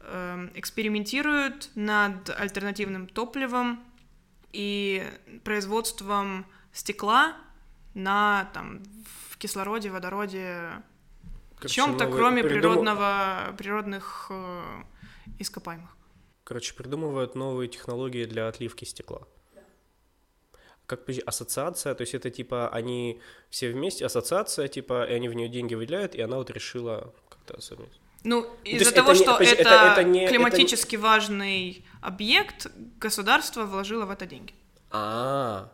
[0.00, 3.82] эм, экспериментируют над альтернативным топливом
[4.52, 5.10] и
[5.42, 6.44] производством
[6.74, 7.34] стекла
[7.94, 8.82] на там
[9.30, 10.82] в кислороде, водороде,
[11.56, 14.82] Короче, чем-то, кроме придуму- природного, природных э,
[15.38, 15.96] ископаемых.
[16.44, 19.26] Короче, придумывают новые технологии для отливки стекла.
[20.88, 23.20] Как ассоциация, то есть это типа они
[23.50, 27.54] все вместе, ассоциация, типа, и они в нее деньги выделяют, и она вот решила как-то
[27.58, 27.88] особенно.
[28.24, 30.96] Ну, из-за есть того, это не- что подожди, это, это- это не- это не- климатически
[30.96, 32.66] важный объект,
[33.00, 34.54] государство вложило в это деньги.
[34.90, 35.70] А,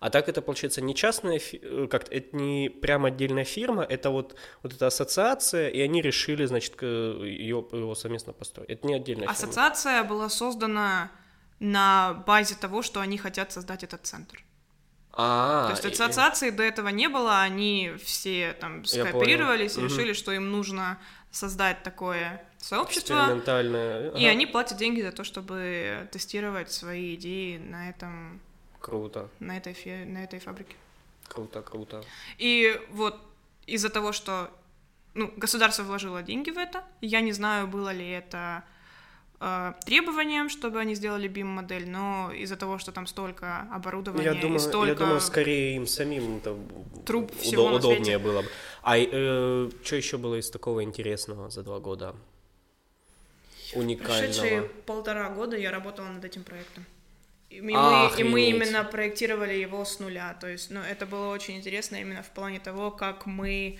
[0.00, 4.34] А так это, получается, не частная, э, как это не прям отдельная фирма, это вот,
[4.62, 8.68] вот эта ассоциация, и они решили, значит, ее, его совместно построить.
[8.70, 9.32] Это не отдельная фирма.
[9.32, 11.10] Ассоциация была создана
[11.60, 14.44] на базе того, что они хотят создать этот центр.
[15.16, 19.80] А, То есть и- ассоциации до этого не было, они все там скооперировались и.
[19.80, 19.88] Мгм.
[19.88, 20.98] решили, что им нужно
[21.30, 24.10] создать такое сообщество, экспериментальная.
[24.10, 24.28] и Ага.
[24.30, 28.40] они платят деньги за то, чтобы тестировать свои идеи на этом,
[28.80, 30.76] Круто, на этой, фе- на этой фабрике.
[31.28, 32.02] круто, круто.
[32.38, 33.18] И вот
[33.66, 34.50] из-за того, что
[35.14, 38.64] ну, государство вложило деньги в это, я не знаю, было ли это
[39.40, 44.40] э, требованием, чтобы они сделали BIM-модель, но из-за того, что там столько оборудования Я и
[44.40, 44.88] думаю, столько...
[44.92, 46.56] я думаю, скорее им самим это
[47.40, 48.48] всего на удобнее было бы.
[48.82, 52.14] А что еще было из такого интересного за два года?
[53.72, 54.68] Прошедшие Уникального.
[54.86, 56.84] полтора года я работала над этим проектом.
[57.50, 58.20] И мы, Охренеть.
[58.20, 60.36] и мы именно проектировали его с нуля.
[60.40, 63.78] То есть, ну, это было очень интересно именно в плане того, как мы...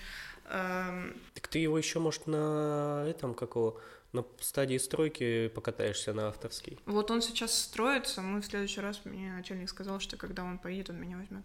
[0.50, 3.80] эм, Так ты его еще, может, на этом, как его,
[4.14, 6.78] на стадии стройки покатаешься на авторский.
[6.86, 10.90] вот он сейчас строится, мы в следующий раз, мне начальник сказал, что когда он поедет,
[10.90, 11.44] он меня возьмет.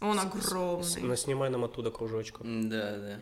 [0.00, 1.02] Он С- огромный.
[1.02, 2.44] Наснимай нам оттуда кружочку.
[2.44, 3.20] Да, да.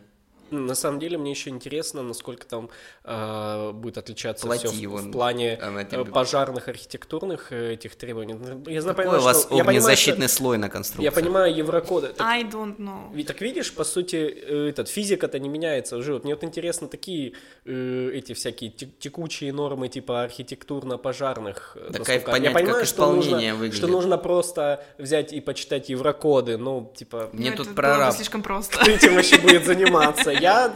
[0.51, 2.69] На самом деле мне еще интересно, насколько там
[3.05, 8.35] э, будет отличаться Плати все в, в плане э, тебе- пожарных архитектурных э, этих требований.
[8.35, 11.05] Ну, Я знаю, Какой понимаю, у вас что- я понимаю, огнезащитный что- слой на конструкции?
[11.05, 12.09] Я понимаю еврокоды.
[12.09, 13.25] Так, I don't know.
[13.25, 16.13] так видишь, по сути, э, этот физика-то не меняется уже.
[16.13, 17.33] Вот мне вот интересно такие
[17.65, 21.77] э, эти всякие те- текучие нормы типа архитектурно-пожарных.
[21.77, 23.75] э, Да насколько- кайф Я понять, понимаю, как что нужно- выглядит.
[23.77, 27.31] Что нужно просто взять и почитать еврокоды, ну, типа...
[27.33, 28.15] Мне Ну, тут прораб.
[28.15, 28.77] слишком просто.
[28.79, 30.34] Кто этим вообще будет заниматься?
[30.41, 30.75] Я,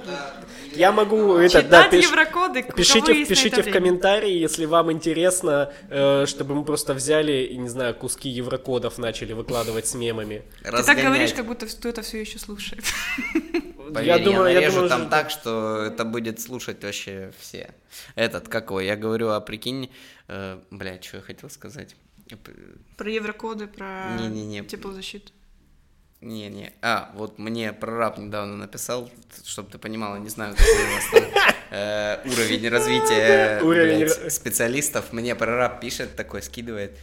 [0.75, 6.27] я могу это, Читать да, пиш- еврокоды, пишите, пишите в комментарии, если вам интересно, э,
[6.27, 10.43] чтобы мы просто взяли, и, не знаю, куски еврокодов начали выкладывать с мемами.
[10.59, 11.05] Ты так Разгонять.
[11.05, 12.85] говоришь, как будто кто-то все еще слушает.
[13.93, 17.75] Поверь, я я, думаю, я думаю, там что- так, что это будет слушать вообще все.
[18.17, 19.91] Этот, как его, я говорю, а прикинь,
[20.29, 21.97] э, блядь, что я хотел сказать?
[22.99, 24.63] Про еврокоды, про Не-не-не.
[24.65, 25.33] теплозащиту.
[26.21, 26.73] Не-не.
[26.83, 29.09] А, вот мне прораб недавно написал,
[29.45, 35.13] чтобы ты понимала, не знаю, какой у вас там э, уровень развития блядь, специалистов.
[35.13, 36.99] Мне прораб пишет, такой скидывает.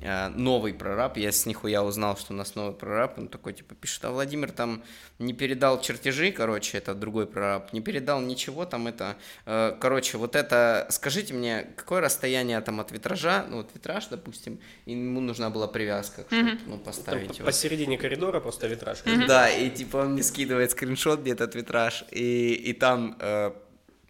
[0.00, 3.74] Э, Новый прораб, я с нихуя узнал, что у нас новый прораб, он такой, типа,
[3.74, 4.82] пишет, а Владимир там
[5.18, 10.36] не передал чертежи, короче, это другой прораб, не передал ничего там, это, э, короче, вот
[10.36, 15.66] это, скажите мне, какое расстояние там от витража, ну, вот витраж, допустим, ему нужна была
[15.66, 17.46] привязка, чтобы, ну, Там поставить его.
[17.46, 18.98] посередине коридора просто витраж.
[19.26, 23.52] Да, и типа он мне скидывает скриншот, где этот витраж, и, и там э,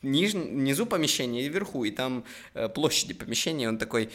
[0.03, 2.24] ниж- внизу помещения и вверху, и там
[2.55, 4.11] э, площади помещения, он такой,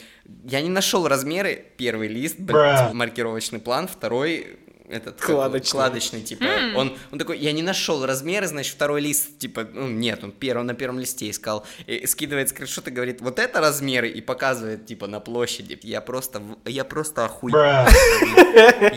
[0.45, 4.57] я не нашел размеры, первый лист, блядь, маркировочный план, второй
[4.93, 5.71] этот как Кладочный.
[5.71, 10.23] кладочный, типа, он, он такой, я не нашел размеры, значит, второй лист, типа, ну, нет,
[10.23, 14.21] он первый, на первом листе искал, и скидывает скриншот и говорит, вот это размеры, и
[14.21, 17.55] показывает, типа, на площади, я просто, я просто охуел.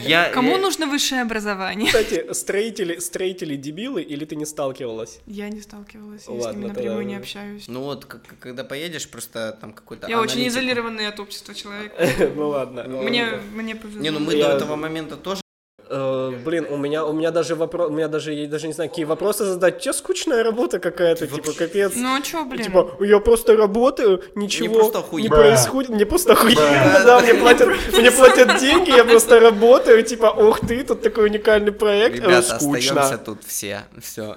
[0.07, 1.87] Я, Кому я- нужно высшее образование?
[1.87, 5.21] Кстати, строители, строители дебилы или ты не сталкивалась?
[5.27, 7.65] Я не сталкивалась, я с ними тогда- напрямую не общаюсь.
[7.69, 10.59] Ну вот, к- к- когда поедешь, просто там какой-то Я очень аналитику.
[10.61, 11.93] изолированный от общества человек.
[12.37, 12.85] Ну ладно.
[12.85, 14.03] Мне, мне повезло.
[14.03, 15.41] Не, ну мы до этого момента тоже
[15.89, 18.91] Э, блин, у меня, у меня даже вопрос, у меня даже, я даже не знаю,
[18.91, 19.81] какие вопросы задать.
[19.81, 21.93] Че скучная работа какая-то, типа, капец.
[21.95, 22.65] Ну а чё, блин?
[22.65, 25.37] Типа, я просто работаю, ничего просто не охуенно.
[25.37, 30.61] происходит, мне просто охуенно, да, мне платят, мне платят деньги, я просто работаю, типа, ух
[30.61, 32.79] ты, тут такой уникальный проект, э, Ребята, скучно.
[32.79, 33.83] остаемся тут все.
[34.01, 34.37] Все.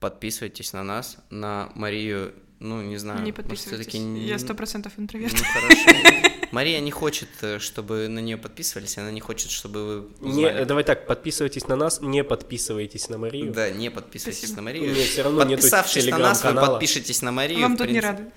[0.00, 2.32] Подписывайтесь на нас, на Марию.
[2.60, 3.18] Ну, не знаю.
[3.20, 3.94] не может, подписывайтесь.
[3.94, 5.34] не- Я сто процентов интроверт.
[5.34, 6.30] Ну.
[6.52, 10.62] Мария не хочет, э, чтобы на нее подписывались, она не хочет, чтобы вы Не, узнали.
[10.62, 13.52] э, давай так, подписывайтесь на нас, не подписывайтесь на Марию.
[13.52, 14.56] Да, не подписывайтесь Спасибо.
[14.56, 14.92] на Марию.
[14.92, 17.60] Мне всё равно нету Подписавшись на нас, вы подпишитесь на Марию.
[17.60, 18.30] Вам тут не рады.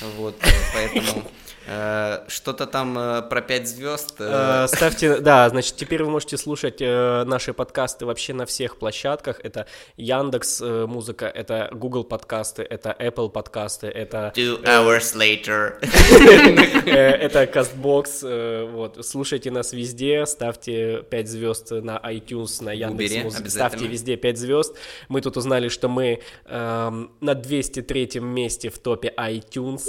[0.00, 1.24] Вот, э, поэтому
[1.66, 4.14] э, что-то там э, про пять звезд.
[4.14, 9.40] Ставьте, да, значит, теперь вы можете слушать наши подкасты вообще на всех площадках.
[9.42, 9.66] Это
[9.96, 15.78] Яндекс Музыка, это Google подкасты, это Apple подкасты, это Two hours later.
[16.86, 18.70] это Castbox.
[18.70, 24.38] Вот, слушайте нас везде, ставьте 5 звезд на iTunes, на Яндекс Музыке, ставьте везде 5
[24.38, 24.76] звезд.
[25.08, 29.83] Мы тут узнали, что мы эм, на 203 месте в топе iTunes.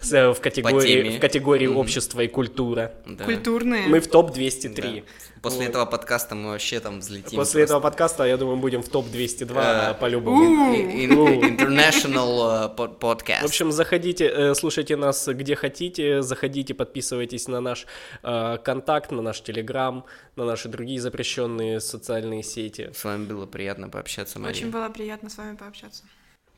[0.00, 1.76] С- в категории, в категории Мгм.
[1.78, 2.92] общество и культура.
[3.06, 3.24] Да.
[3.24, 3.86] Культурные.
[3.88, 5.00] Мы в топ-203.
[5.00, 5.02] Да.
[5.42, 5.68] После Вот.
[5.70, 7.36] этого подкаста мы вообще там взлетим.
[7.36, 7.90] После этого просто.
[7.98, 10.72] подкаста, я думаю, будем в топ-202 Э, по-любому.
[10.74, 13.42] International э, podcast.
[13.42, 17.86] В общем, заходите, э, слушайте нас где хотите, заходите, подписывайтесь на наш
[18.22, 20.04] э, контакт, на наш телеграм,
[20.36, 22.90] на наши другие запрещенные социальные сети.
[22.94, 24.56] С вами было приятно пообщаться, Мария.
[24.56, 26.04] Очень было приятно с вами пообщаться.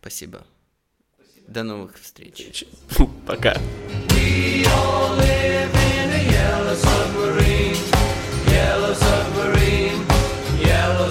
[0.01, 0.45] Спасибо.
[1.47, 2.65] До новых встреч.
[3.27, 3.55] Пока.
[8.47, 10.07] Yellow submarine,
[10.61, 11.11] yellow